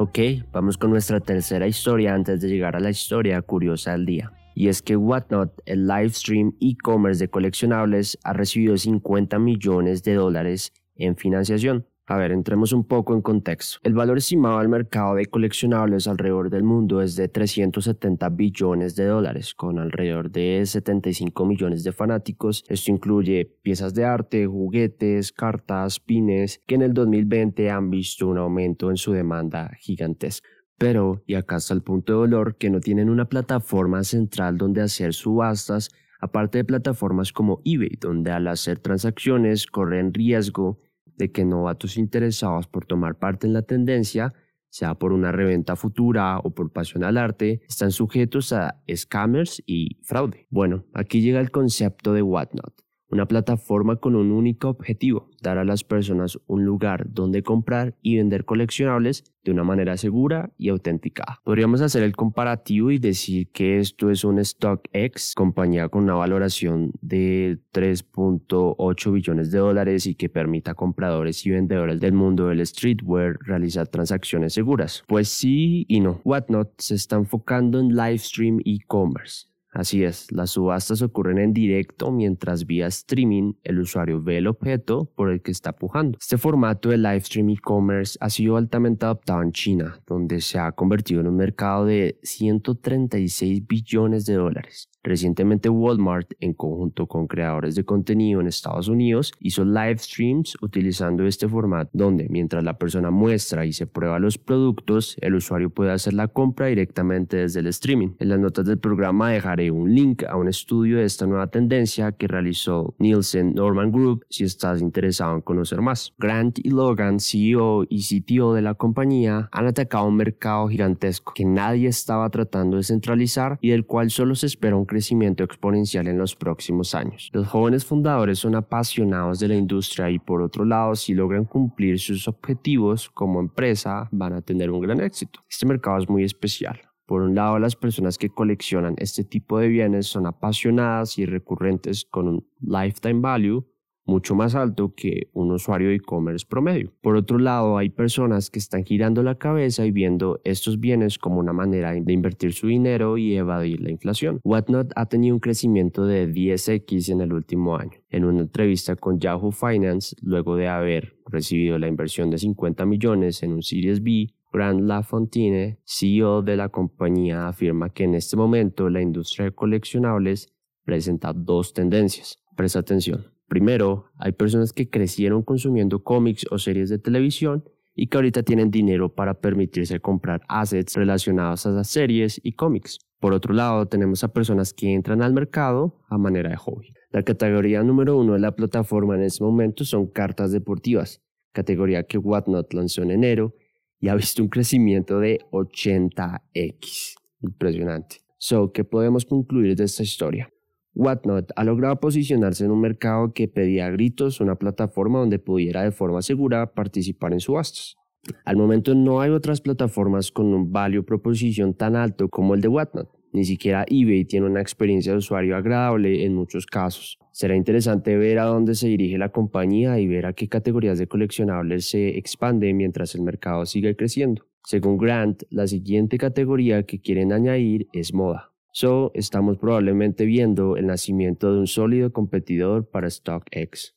Ok, 0.00 0.16
vamos 0.52 0.78
con 0.78 0.90
nuestra 0.90 1.18
tercera 1.18 1.66
historia 1.66 2.14
antes 2.14 2.40
de 2.40 2.46
llegar 2.46 2.76
a 2.76 2.78
la 2.78 2.88
historia 2.88 3.42
curiosa 3.42 3.90
del 3.90 4.06
día. 4.06 4.32
Y 4.54 4.68
es 4.68 4.80
que 4.80 4.96
Whatnot, 4.96 5.60
el 5.66 5.88
live 5.88 6.10
stream 6.10 6.52
e-commerce 6.60 7.18
de 7.18 7.28
coleccionables, 7.28 8.16
ha 8.22 8.32
recibido 8.32 8.78
50 8.78 9.40
millones 9.40 10.04
de 10.04 10.14
dólares 10.14 10.72
en 10.94 11.16
financiación. 11.16 11.84
A 12.10 12.16
ver, 12.16 12.32
entremos 12.32 12.72
un 12.72 12.84
poco 12.84 13.12
en 13.12 13.20
contexto. 13.20 13.80
El 13.82 13.92
valor 13.92 14.16
estimado 14.16 14.60
del 14.60 14.70
mercado 14.70 15.14
de 15.14 15.26
coleccionables 15.26 16.08
alrededor 16.08 16.48
del 16.48 16.62
mundo 16.62 17.02
es 17.02 17.16
de 17.16 17.28
370 17.28 18.30
billones 18.30 18.96
de 18.96 19.04
dólares, 19.04 19.52
con 19.52 19.78
alrededor 19.78 20.30
de 20.30 20.64
75 20.64 21.44
millones 21.44 21.84
de 21.84 21.92
fanáticos. 21.92 22.64
Esto 22.66 22.92
incluye 22.92 23.44
piezas 23.60 23.92
de 23.92 24.06
arte, 24.06 24.46
juguetes, 24.46 25.32
cartas, 25.32 26.00
pines, 26.00 26.62
que 26.66 26.76
en 26.76 26.82
el 26.82 26.94
2020 26.94 27.70
han 27.70 27.90
visto 27.90 28.26
un 28.26 28.38
aumento 28.38 28.88
en 28.88 28.96
su 28.96 29.12
demanda 29.12 29.70
gigantesca. 29.78 30.48
Pero, 30.78 31.22
y 31.26 31.34
acá 31.34 31.56
está 31.56 31.74
el 31.74 31.82
punto 31.82 32.14
de 32.14 32.18
dolor, 32.20 32.56
que 32.56 32.70
no 32.70 32.80
tienen 32.80 33.10
una 33.10 33.26
plataforma 33.28 34.02
central 34.02 34.56
donde 34.56 34.80
hacer 34.80 35.12
subastas, 35.12 35.90
aparte 36.20 36.56
de 36.56 36.64
plataformas 36.64 37.34
como 37.34 37.60
eBay, 37.66 37.98
donde 38.00 38.30
al 38.30 38.48
hacer 38.48 38.78
transacciones 38.78 39.66
corren 39.66 40.14
riesgo 40.14 40.78
de 41.18 41.30
que 41.30 41.44
novatos 41.44 41.98
interesados 41.98 42.66
por 42.66 42.86
tomar 42.86 43.18
parte 43.18 43.46
en 43.46 43.52
la 43.52 43.62
tendencia 43.62 44.32
sea 44.70 44.94
por 44.94 45.12
una 45.12 45.32
reventa 45.32 45.76
futura 45.76 46.38
o 46.38 46.54
por 46.54 46.72
pasión 46.72 47.04
al 47.04 47.16
arte, 47.16 47.62
están 47.68 47.90
sujetos 47.90 48.52
a 48.52 48.82
scammers 48.94 49.62
y 49.66 49.98
fraude. 50.04 50.46
Bueno, 50.50 50.84
aquí 50.94 51.20
llega 51.20 51.40
el 51.40 51.50
concepto 51.50 52.12
de 52.12 52.22
Whatnot 52.22 52.87
una 53.10 53.26
plataforma 53.26 53.96
con 53.96 54.14
un 54.14 54.32
único 54.32 54.68
objetivo, 54.68 55.30
dar 55.42 55.58
a 55.58 55.64
las 55.64 55.84
personas 55.84 56.38
un 56.46 56.64
lugar 56.64 57.06
donde 57.10 57.42
comprar 57.42 57.96
y 58.02 58.16
vender 58.16 58.44
coleccionables 58.44 59.24
de 59.44 59.52
una 59.52 59.64
manera 59.64 59.96
segura 59.96 60.50
y 60.58 60.68
auténtica. 60.68 61.40
Podríamos 61.44 61.80
hacer 61.80 62.02
el 62.02 62.14
comparativo 62.14 62.90
y 62.90 62.98
decir 62.98 63.50
que 63.50 63.78
esto 63.78 64.10
es 64.10 64.24
un 64.24 64.44
StockX, 64.44 65.34
compañía 65.34 65.88
con 65.88 66.04
una 66.04 66.14
valoración 66.14 66.92
de 67.00 67.58
3.8 67.72 69.12
billones 69.12 69.50
de 69.50 69.58
dólares 69.58 70.06
y 70.06 70.14
que 70.14 70.28
permita 70.28 70.72
a 70.72 70.74
compradores 70.74 71.46
y 71.46 71.50
vendedores 71.50 72.00
del 72.00 72.12
mundo 72.12 72.48
del 72.48 72.64
streetwear 72.66 73.38
realizar 73.40 73.88
transacciones 73.88 74.52
seguras. 74.52 75.02
Pues 75.06 75.28
sí 75.28 75.86
y 75.88 76.00
no. 76.00 76.20
Whatnot 76.24 76.72
se 76.78 76.96
está 76.96 77.16
enfocando 77.16 77.80
en 77.80 77.96
live 77.96 78.18
stream 78.18 78.60
e-commerce 78.64 79.46
Así 79.70 80.02
es, 80.02 80.32
las 80.32 80.50
subastas 80.50 81.02
ocurren 81.02 81.38
en 81.38 81.52
directo 81.52 82.10
mientras 82.10 82.66
vía 82.66 82.86
streaming 82.86 83.52
el 83.62 83.78
usuario 83.80 84.22
ve 84.22 84.38
el 84.38 84.46
objeto 84.46 85.10
por 85.14 85.30
el 85.30 85.42
que 85.42 85.50
está 85.50 85.72
pujando. 85.72 86.16
Este 86.18 86.38
formato 86.38 86.88
de 86.88 86.96
live 86.96 87.20
stream 87.20 87.50
e-commerce 87.50 88.16
ha 88.20 88.30
sido 88.30 88.56
altamente 88.56 89.04
adoptado 89.04 89.42
en 89.42 89.52
China, 89.52 90.00
donde 90.06 90.40
se 90.40 90.58
ha 90.58 90.72
convertido 90.72 91.20
en 91.20 91.28
un 91.28 91.36
mercado 91.36 91.84
de 91.84 92.18
136 92.22 93.66
billones 93.66 94.24
de 94.24 94.34
dólares. 94.34 94.88
Recientemente 95.08 95.70
Walmart, 95.70 96.34
en 96.38 96.52
conjunto 96.52 97.06
con 97.06 97.26
creadores 97.26 97.74
de 97.74 97.82
contenido 97.82 98.42
en 98.42 98.46
Estados 98.46 98.88
Unidos, 98.88 99.32
hizo 99.40 99.64
live 99.64 99.96
streams 99.96 100.54
utilizando 100.60 101.26
este 101.26 101.48
formato, 101.48 101.88
donde 101.94 102.28
mientras 102.28 102.62
la 102.62 102.76
persona 102.76 103.10
muestra 103.10 103.64
y 103.64 103.72
se 103.72 103.86
prueba 103.86 104.18
los 104.18 104.36
productos, 104.36 105.16
el 105.22 105.34
usuario 105.34 105.70
puede 105.70 105.92
hacer 105.92 106.12
la 106.12 106.28
compra 106.28 106.66
directamente 106.66 107.38
desde 107.38 107.60
el 107.60 107.68
streaming. 107.68 108.16
En 108.18 108.28
las 108.28 108.38
notas 108.38 108.66
del 108.66 108.80
programa 108.80 109.30
dejaré 109.30 109.70
un 109.70 109.94
link 109.94 110.24
a 110.24 110.36
un 110.36 110.46
estudio 110.46 110.98
de 110.98 111.04
esta 111.04 111.26
nueva 111.26 111.46
tendencia 111.46 112.12
que 112.12 112.28
realizó 112.28 112.94
Nielsen 112.98 113.54
Norman 113.54 113.90
Group 113.90 114.26
si 114.28 114.44
estás 114.44 114.82
interesado 114.82 115.36
en 115.36 115.40
conocer 115.40 115.80
más. 115.80 116.12
Grant 116.18 116.58
y 116.58 116.68
Logan, 116.68 117.18
CEO 117.18 117.86
y 117.88 118.02
CTO 118.02 118.52
de 118.52 118.60
la 118.60 118.74
compañía, 118.74 119.48
han 119.52 119.68
atacado 119.68 120.06
un 120.06 120.16
mercado 120.16 120.68
gigantesco 120.68 121.32
que 121.32 121.46
nadie 121.46 121.88
estaba 121.88 122.28
tratando 122.28 122.76
de 122.76 122.82
centralizar 122.82 123.58
y 123.62 123.70
del 123.70 123.86
cual 123.86 124.10
solo 124.10 124.34
se 124.34 124.44
espera 124.44 124.76
un 124.76 124.84
crecimiento 124.84 124.97
exponencial 125.44 126.06
en 126.08 126.18
los 126.18 126.34
próximos 126.36 126.94
años. 126.94 127.30
Los 127.32 127.48
jóvenes 127.48 127.84
fundadores 127.84 128.38
son 128.38 128.54
apasionados 128.54 129.38
de 129.38 129.48
la 129.48 129.54
industria 129.54 130.10
y 130.10 130.18
por 130.18 130.42
otro 130.42 130.64
lado, 130.64 130.94
si 130.94 131.14
logran 131.14 131.44
cumplir 131.44 131.98
sus 131.98 132.28
objetivos 132.28 133.08
como 133.10 133.40
empresa, 133.40 134.08
van 134.12 134.32
a 134.32 134.42
tener 134.42 134.70
un 134.70 134.80
gran 134.80 135.00
éxito. 135.00 135.40
Este 135.48 135.66
mercado 135.66 135.98
es 135.98 136.08
muy 136.08 136.24
especial. 136.24 136.80
Por 137.06 137.22
un 137.22 137.34
lado, 137.34 137.58
las 137.58 137.74
personas 137.74 138.18
que 138.18 138.28
coleccionan 138.28 138.94
este 138.98 139.24
tipo 139.24 139.58
de 139.58 139.68
bienes 139.68 140.06
son 140.06 140.26
apasionadas 140.26 141.18
y 141.18 141.24
recurrentes 141.24 142.04
con 142.04 142.28
un 142.28 142.46
lifetime 142.60 143.20
value 143.20 143.66
mucho 144.08 144.34
más 144.34 144.54
alto 144.54 144.94
que 144.96 145.28
un 145.34 145.52
usuario 145.52 145.90
de 145.90 145.96
e-commerce 145.96 146.46
promedio. 146.48 146.92
Por 147.02 147.14
otro 147.14 147.38
lado, 147.38 147.76
hay 147.76 147.90
personas 147.90 148.50
que 148.50 148.58
están 148.58 148.84
girando 148.84 149.22
la 149.22 149.36
cabeza 149.36 149.84
y 149.84 149.92
viendo 149.92 150.40
estos 150.44 150.80
bienes 150.80 151.18
como 151.18 151.38
una 151.38 151.52
manera 151.52 151.92
de 151.92 152.12
invertir 152.12 152.54
su 152.54 152.68
dinero 152.68 153.18
y 153.18 153.36
evadir 153.36 153.80
la 153.80 153.90
inflación. 153.90 154.40
Whatnot 154.44 154.92
ha 154.96 155.06
tenido 155.06 155.34
un 155.34 155.40
crecimiento 155.40 156.06
de 156.06 156.26
10x 156.26 157.10
en 157.12 157.20
el 157.20 157.32
último 157.32 157.76
año. 157.76 157.98
En 158.08 158.24
una 158.24 158.40
entrevista 158.40 158.96
con 158.96 159.20
Yahoo 159.20 159.52
Finance, 159.52 160.16
luego 160.22 160.56
de 160.56 160.68
haber 160.68 161.18
recibido 161.26 161.78
la 161.78 161.88
inversión 161.88 162.30
de 162.30 162.38
50 162.38 162.86
millones 162.86 163.42
en 163.42 163.52
un 163.52 163.62
Series 163.62 164.02
B, 164.02 164.34
Grant 164.50 164.80
LaFontine, 164.80 165.78
CEO 165.84 166.40
de 166.40 166.56
la 166.56 166.70
compañía, 166.70 167.48
afirma 167.48 167.90
que 167.90 168.04
en 168.04 168.14
este 168.14 168.36
momento 168.36 168.88
la 168.88 169.02
industria 169.02 169.44
de 169.44 169.52
coleccionables 169.52 170.54
presenta 170.84 171.34
dos 171.34 171.74
tendencias. 171.74 172.38
Presta 172.56 172.78
atención. 172.78 173.37
Primero, 173.48 174.10
hay 174.18 174.32
personas 174.32 174.72
que 174.72 174.90
crecieron 174.90 175.42
consumiendo 175.42 176.02
cómics 176.02 176.46
o 176.50 176.58
series 176.58 176.90
de 176.90 176.98
televisión 176.98 177.64
y 177.94 178.06
que 178.06 178.18
ahorita 178.18 178.42
tienen 178.42 178.70
dinero 178.70 179.14
para 179.14 179.40
permitirse 179.40 179.98
comprar 180.00 180.42
assets 180.48 180.94
relacionados 180.94 181.66
a 181.66 181.70
esas 181.70 181.88
series 181.88 182.40
y 182.44 182.52
cómics. 182.52 182.98
Por 183.18 183.32
otro 183.32 183.54
lado, 183.54 183.86
tenemos 183.86 184.22
a 184.22 184.32
personas 184.32 184.72
que 184.72 184.92
entran 184.92 185.22
al 185.22 185.32
mercado 185.32 185.98
a 186.08 186.18
manera 186.18 186.50
de 186.50 186.56
hobby. 186.56 186.92
La 187.10 187.22
categoría 187.22 187.82
número 187.82 188.16
uno 188.16 188.34
de 188.34 188.38
la 188.38 188.54
plataforma 188.54 189.16
en 189.16 189.22
este 189.22 189.42
momento 189.42 189.84
son 189.84 190.06
cartas 190.06 190.52
deportivas, 190.52 191.22
categoría 191.52 192.04
que 192.04 192.18
Whatnot 192.18 192.72
lanzó 192.74 193.02
en 193.02 193.10
enero 193.10 193.54
y 193.98 194.08
ha 194.08 194.14
visto 194.14 194.42
un 194.42 194.48
crecimiento 194.48 195.18
de 195.18 195.40
80x. 195.50 197.14
Impresionante. 197.40 198.18
So, 198.36 198.72
¿qué 198.72 198.84
podemos 198.84 199.24
concluir 199.24 199.74
de 199.74 199.84
esta 199.84 200.04
historia? 200.04 200.48
Whatnot 200.94 201.52
ha 201.54 201.64
logrado 201.64 202.00
posicionarse 202.00 202.64
en 202.64 202.70
un 202.70 202.80
mercado 202.80 203.32
que 203.32 203.48
pedía 203.48 203.86
a 203.86 203.90
gritos 203.90 204.40
una 204.40 204.56
plataforma 204.56 205.20
donde 205.20 205.38
pudiera 205.38 205.82
de 205.82 205.92
forma 205.92 206.22
segura 206.22 206.74
participar 206.74 207.32
en 207.32 207.40
subastas. 207.40 207.96
Al 208.44 208.56
momento 208.56 208.94
no 208.94 209.20
hay 209.20 209.30
otras 209.30 209.60
plataformas 209.60 210.32
con 210.32 210.46
un 210.46 210.72
value 210.72 211.04
proposition 211.04 211.74
tan 211.74 211.96
alto 211.96 212.28
como 212.28 212.54
el 212.54 212.60
de 212.60 212.68
Whatnot. 212.68 213.08
Ni 213.32 213.44
siquiera 213.44 213.84
eBay 213.88 214.24
tiene 214.24 214.46
una 214.46 214.60
experiencia 214.60 215.12
de 215.12 215.18
usuario 215.18 215.56
agradable 215.56 216.24
en 216.24 216.34
muchos 216.34 216.66
casos. 216.66 217.18
Será 217.32 217.54
interesante 217.54 218.16
ver 218.16 218.38
a 218.38 218.44
dónde 218.44 218.74
se 218.74 218.88
dirige 218.88 219.18
la 219.18 219.30
compañía 219.30 220.00
y 220.00 220.06
ver 220.06 220.26
a 220.26 220.32
qué 220.32 220.48
categorías 220.48 220.98
de 220.98 221.06
coleccionables 221.06 221.90
se 221.90 222.16
expande 222.16 222.72
mientras 222.72 223.14
el 223.14 223.22
mercado 223.22 223.66
sigue 223.66 223.94
creciendo. 223.96 224.46
Según 224.64 224.98
Grant, 224.98 225.42
la 225.50 225.66
siguiente 225.66 226.18
categoría 226.18 226.82
que 226.84 227.00
quieren 227.00 227.32
añadir 227.32 227.86
es 227.92 228.12
moda. 228.14 228.52
So, 228.80 229.10
estamos 229.14 229.58
probablemente 229.58 230.24
viendo 230.24 230.76
el 230.76 230.86
nacimiento 230.86 231.52
de 231.52 231.58
un 231.58 231.66
sólido 231.66 232.12
competidor 232.12 232.88
para 232.88 233.10
StockX. 233.10 233.96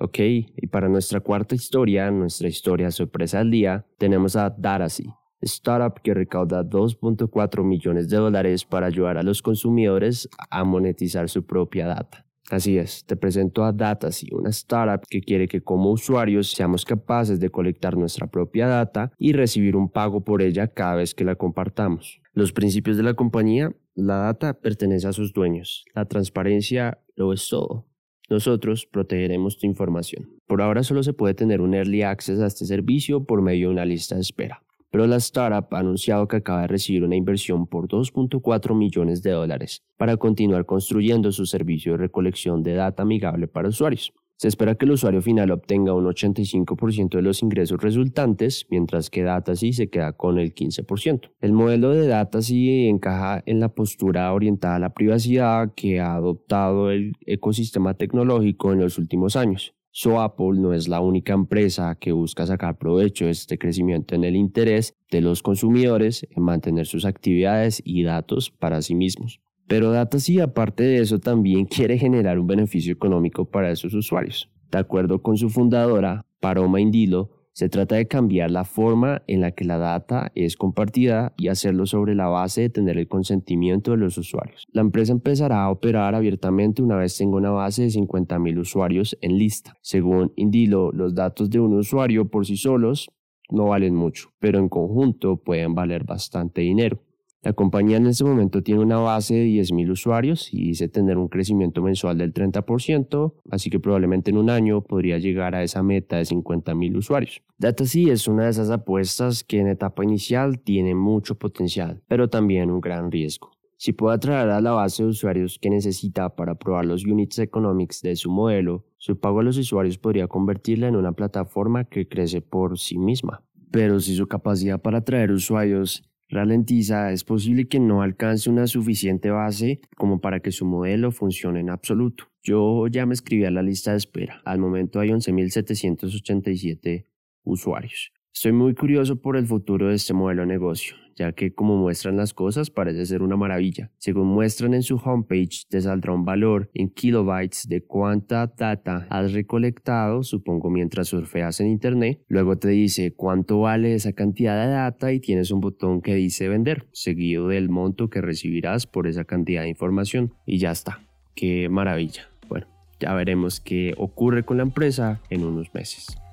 Ok, 0.00 0.18
y 0.18 0.66
para 0.66 0.88
nuestra 0.88 1.20
cuarta 1.20 1.54
historia, 1.54 2.10
nuestra 2.10 2.48
historia 2.48 2.90
sorpresa 2.90 3.38
del 3.38 3.52
día, 3.52 3.86
tenemos 3.96 4.34
a 4.34 4.50
Darasy, 4.50 5.06
startup 5.42 6.02
que 6.02 6.12
recauda 6.12 6.64
2.4 6.64 7.62
millones 7.62 8.08
de 8.08 8.16
dólares 8.16 8.64
para 8.64 8.88
ayudar 8.88 9.16
a 9.16 9.22
los 9.22 9.40
consumidores 9.42 10.28
a 10.50 10.64
monetizar 10.64 11.28
su 11.28 11.46
propia 11.46 11.86
data. 11.86 12.26
Así 12.50 12.76
es, 12.76 13.04
te 13.06 13.16
presento 13.16 13.64
a 13.64 13.72
Datasy, 13.72 14.28
una 14.32 14.50
startup 14.50 15.06
que 15.08 15.20
quiere 15.22 15.46
que 15.46 15.62
como 15.62 15.92
usuarios 15.92 16.50
seamos 16.50 16.84
capaces 16.84 17.38
de 17.38 17.48
colectar 17.48 17.96
nuestra 17.96 18.26
propia 18.26 18.66
data 18.66 19.12
y 19.18 19.32
recibir 19.32 19.76
un 19.76 19.88
pago 19.88 20.24
por 20.24 20.42
ella 20.42 20.66
cada 20.66 20.96
vez 20.96 21.14
que 21.14 21.24
la 21.24 21.36
compartamos. 21.36 22.20
Los 22.34 22.52
principios 22.52 22.96
de 22.96 23.02
la 23.04 23.14
compañía, 23.14 23.72
la 23.94 24.16
data 24.16 24.54
pertenece 24.54 25.06
a 25.06 25.12
sus 25.12 25.32
dueños, 25.32 25.84
la 25.94 26.04
transparencia 26.04 26.98
lo 27.16 27.32
es 27.32 27.48
todo. 27.48 27.86
Nosotros 28.30 28.86
protegeremos 28.86 29.58
tu 29.58 29.66
información. 29.66 30.30
Por 30.46 30.62
ahora 30.62 30.82
solo 30.82 31.02
se 31.02 31.12
puede 31.12 31.34
tener 31.34 31.60
un 31.60 31.74
early 31.74 32.02
access 32.02 32.40
a 32.40 32.46
este 32.46 32.64
servicio 32.64 33.24
por 33.24 33.42
medio 33.42 33.68
de 33.68 33.74
una 33.74 33.84
lista 33.84 34.14
de 34.14 34.22
espera 34.22 34.64
pero 34.94 35.08
la 35.08 35.16
startup 35.16 35.74
ha 35.74 35.80
anunciado 35.80 36.28
que 36.28 36.36
acaba 36.36 36.60
de 36.60 36.66
recibir 36.68 37.02
una 37.02 37.16
inversión 37.16 37.66
por 37.66 37.88
2.4 37.88 38.76
millones 38.76 39.24
de 39.24 39.32
dólares 39.32 39.82
para 39.96 40.16
continuar 40.16 40.66
construyendo 40.66 41.32
su 41.32 41.46
servicio 41.46 41.90
de 41.90 41.98
recolección 41.98 42.62
de 42.62 42.74
data 42.74 43.02
amigable 43.02 43.48
para 43.48 43.70
usuarios. 43.70 44.12
Se 44.44 44.48
espera 44.48 44.74
que 44.74 44.84
el 44.84 44.90
usuario 44.90 45.22
final 45.22 45.50
obtenga 45.52 45.94
un 45.94 46.04
85% 46.04 47.16
de 47.16 47.22
los 47.22 47.42
ingresos 47.42 47.80
resultantes, 47.80 48.66
mientras 48.68 49.08
que 49.08 49.22
Datasy 49.22 49.72
se 49.72 49.88
queda 49.88 50.12
con 50.12 50.38
el 50.38 50.54
15%. 50.54 51.30
El 51.40 51.54
modelo 51.54 51.94
de 51.94 52.06
Datasy 52.06 52.88
encaja 52.88 53.42
en 53.46 53.58
la 53.58 53.70
postura 53.70 54.30
orientada 54.34 54.76
a 54.76 54.78
la 54.78 54.92
privacidad 54.92 55.72
que 55.74 55.98
ha 55.98 56.12
adoptado 56.12 56.90
el 56.90 57.14
ecosistema 57.24 57.94
tecnológico 57.94 58.74
en 58.74 58.80
los 58.80 58.98
últimos 58.98 59.34
años. 59.34 59.74
So 59.92 60.20
Apple 60.20 60.58
no 60.58 60.74
es 60.74 60.88
la 60.88 61.00
única 61.00 61.32
empresa 61.32 61.94
que 61.98 62.12
busca 62.12 62.44
sacar 62.44 62.76
provecho 62.76 63.24
de 63.24 63.30
este 63.30 63.56
crecimiento 63.56 64.14
en 64.14 64.24
el 64.24 64.36
interés 64.36 64.94
de 65.10 65.22
los 65.22 65.42
consumidores 65.42 66.26
en 66.28 66.42
mantener 66.42 66.84
sus 66.84 67.06
actividades 67.06 67.80
y 67.82 68.02
datos 68.02 68.50
para 68.50 68.82
sí 68.82 68.94
mismos. 68.94 69.40
Pero 69.66 69.90
Datasy, 69.90 70.40
aparte 70.40 70.82
de 70.82 71.00
eso, 71.00 71.18
también 71.18 71.64
quiere 71.66 71.98
generar 71.98 72.38
un 72.38 72.46
beneficio 72.46 72.92
económico 72.92 73.44
para 73.44 73.70
esos 73.70 73.94
usuarios. 73.94 74.50
De 74.70 74.78
acuerdo 74.78 75.22
con 75.22 75.36
su 75.36 75.50
fundadora, 75.50 76.26
Paroma 76.40 76.80
Indilo, 76.80 77.30
se 77.54 77.68
trata 77.68 77.94
de 77.94 78.08
cambiar 78.08 78.50
la 78.50 78.64
forma 78.64 79.22
en 79.28 79.40
la 79.40 79.52
que 79.52 79.64
la 79.64 79.78
data 79.78 80.32
es 80.34 80.56
compartida 80.56 81.32
y 81.36 81.46
hacerlo 81.46 81.86
sobre 81.86 82.16
la 82.16 82.26
base 82.26 82.62
de 82.62 82.68
tener 82.68 82.98
el 82.98 83.06
consentimiento 83.06 83.92
de 83.92 83.98
los 83.98 84.18
usuarios. 84.18 84.66
La 84.72 84.80
empresa 84.80 85.12
empezará 85.12 85.62
a 85.62 85.70
operar 85.70 86.16
abiertamente 86.16 86.82
una 86.82 86.96
vez 86.96 87.16
tenga 87.16 87.36
una 87.36 87.52
base 87.52 87.82
de 87.82 87.88
50.000 87.90 88.58
usuarios 88.58 89.16
en 89.20 89.38
lista. 89.38 89.76
Según 89.82 90.32
Indilo, 90.34 90.90
los 90.90 91.14
datos 91.14 91.48
de 91.48 91.60
un 91.60 91.74
usuario 91.74 92.28
por 92.28 92.44
sí 92.44 92.56
solos 92.56 93.08
no 93.50 93.66
valen 93.66 93.94
mucho, 93.94 94.30
pero 94.40 94.58
en 94.58 94.68
conjunto 94.68 95.36
pueden 95.36 95.76
valer 95.76 96.02
bastante 96.02 96.62
dinero. 96.62 97.04
La 97.44 97.52
compañía 97.52 97.98
en 97.98 98.06
este 98.06 98.24
momento 98.24 98.62
tiene 98.62 98.80
una 98.80 98.96
base 98.96 99.34
de 99.34 99.44
10.000 99.44 99.90
usuarios 99.90 100.48
y 100.50 100.68
dice 100.68 100.88
tener 100.88 101.18
un 101.18 101.28
crecimiento 101.28 101.82
mensual 101.82 102.16
del 102.16 102.32
30%, 102.32 103.34
así 103.50 103.68
que 103.68 103.78
probablemente 103.78 104.30
en 104.30 104.38
un 104.38 104.48
año 104.48 104.80
podría 104.80 105.18
llegar 105.18 105.54
a 105.54 105.62
esa 105.62 105.82
meta 105.82 106.16
de 106.16 106.22
50.000 106.22 106.96
usuarios. 106.96 107.42
Datasy 107.58 108.08
es 108.08 108.28
una 108.28 108.44
de 108.44 108.50
esas 108.50 108.70
apuestas 108.70 109.44
que 109.44 109.60
en 109.60 109.68
etapa 109.68 110.02
inicial 110.02 110.58
tiene 110.60 110.94
mucho 110.94 111.34
potencial, 111.34 112.00
pero 112.08 112.30
también 112.30 112.70
un 112.70 112.80
gran 112.80 113.12
riesgo. 113.12 113.50
Si 113.76 113.92
puede 113.92 114.16
atraer 114.16 114.48
a 114.48 114.62
la 114.62 114.70
base 114.70 115.02
de 115.02 115.10
usuarios 115.10 115.58
que 115.58 115.68
necesita 115.68 116.34
para 116.34 116.54
probar 116.54 116.86
los 116.86 117.04
units 117.04 117.38
economics 117.40 118.00
de 118.00 118.16
su 118.16 118.30
modelo, 118.30 118.86
su 118.96 119.20
pago 119.20 119.40
a 119.40 119.42
los 119.42 119.58
usuarios 119.58 119.98
podría 119.98 120.28
convertirla 120.28 120.88
en 120.88 120.96
una 120.96 121.12
plataforma 121.12 121.84
que 121.84 122.08
crece 122.08 122.40
por 122.40 122.78
sí 122.78 122.96
misma. 122.96 123.42
Pero 123.70 124.00
si 124.00 124.16
su 124.16 124.26
capacidad 124.28 124.80
para 124.80 124.98
atraer 124.98 125.30
usuarios 125.30 126.08
ralentiza, 126.28 127.12
es 127.12 127.24
posible 127.24 127.68
que 127.68 127.80
no 127.80 128.02
alcance 128.02 128.50
una 128.50 128.66
suficiente 128.66 129.30
base 129.30 129.80
como 129.96 130.20
para 130.20 130.40
que 130.40 130.50
su 130.52 130.66
modelo 130.66 131.10
funcione 131.12 131.60
en 131.60 131.70
absoluto. 131.70 132.28
Yo 132.42 132.86
ya 132.88 133.06
me 133.06 133.14
escribí 133.14 133.44
a 133.44 133.50
la 133.50 133.62
lista 133.62 133.92
de 133.92 133.98
espera. 133.98 134.42
Al 134.44 134.58
momento 134.58 135.00
hay 135.00 135.08
11.787 135.10 137.06
usuarios. 137.44 138.12
Estoy 138.34 138.52
muy 138.52 138.74
curioso 138.74 139.20
por 139.20 139.36
el 139.36 139.46
futuro 139.46 139.88
de 139.88 139.94
este 139.94 140.12
modelo 140.12 140.42
de 140.42 140.48
negocio, 140.48 140.96
ya 141.16 141.32
que 141.32 141.54
como 141.54 141.76
muestran 141.76 142.16
las 142.16 142.34
cosas 142.34 142.70
parece 142.70 143.06
ser 143.06 143.22
una 143.22 143.36
maravilla. 143.36 143.90
Según 143.98 144.28
muestran 144.28 144.74
en 144.74 144.82
su 144.82 144.96
homepage, 144.96 145.64
te 145.68 145.80
saldrá 145.80 146.12
un 146.12 146.24
valor 146.24 146.70
en 146.74 146.90
kilobytes 146.90 147.68
de 147.68 147.82
cuánta 147.82 148.46
data 148.46 149.06
has 149.10 149.32
recolectado, 149.32 150.22
supongo 150.22 150.70
mientras 150.70 151.08
surfeas 151.08 151.60
en 151.60 151.68
internet. 151.68 152.22
Luego 152.28 152.56
te 152.56 152.68
dice 152.68 153.14
cuánto 153.14 153.60
vale 153.60 153.94
esa 153.94 154.12
cantidad 154.12 154.64
de 154.64 154.72
data 154.72 155.12
y 155.12 155.20
tienes 155.20 155.50
un 155.50 155.60
botón 155.60 156.00
que 156.00 156.14
dice 156.14 156.48
vender, 156.48 156.86
seguido 156.92 157.48
del 157.48 157.68
monto 157.68 158.10
que 158.10 158.20
recibirás 158.20 158.86
por 158.86 159.06
esa 159.06 159.24
cantidad 159.24 159.62
de 159.62 159.68
información. 159.68 160.34
Y 160.46 160.58
ya 160.58 160.70
está. 160.70 161.00
Qué 161.34 161.68
maravilla. 161.68 162.28
Bueno, 162.48 162.66
ya 163.00 163.14
veremos 163.14 163.60
qué 163.60 163.94
ocurre 163.96 164.44
con 164.44 164.58
la 164.58 164.62
empresa 164.62 165.20
en 165.30 165.44
unos 165.44 165.74
meses. 165.74 166.23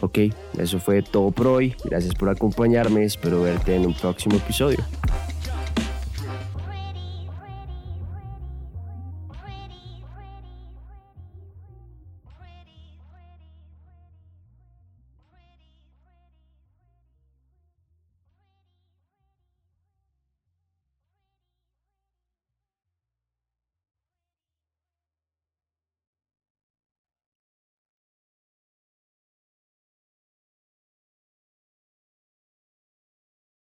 Ok, 0.00 0.18
eso 0.58 0.78
fue 0.78 1.02
todo 1.02 1.30
por 1.30 1.46
hoy. 1.46 1.74
Gracias 1.84 2.14
por 2.14 2.28
acompañarme. 2.28 3.04
Espero 3.04 3.42
verte 3.42 3.74
en 3.74 3.86
un 3.86 3.94
próximo 3.94 4.36
episodio. 4.36 4.78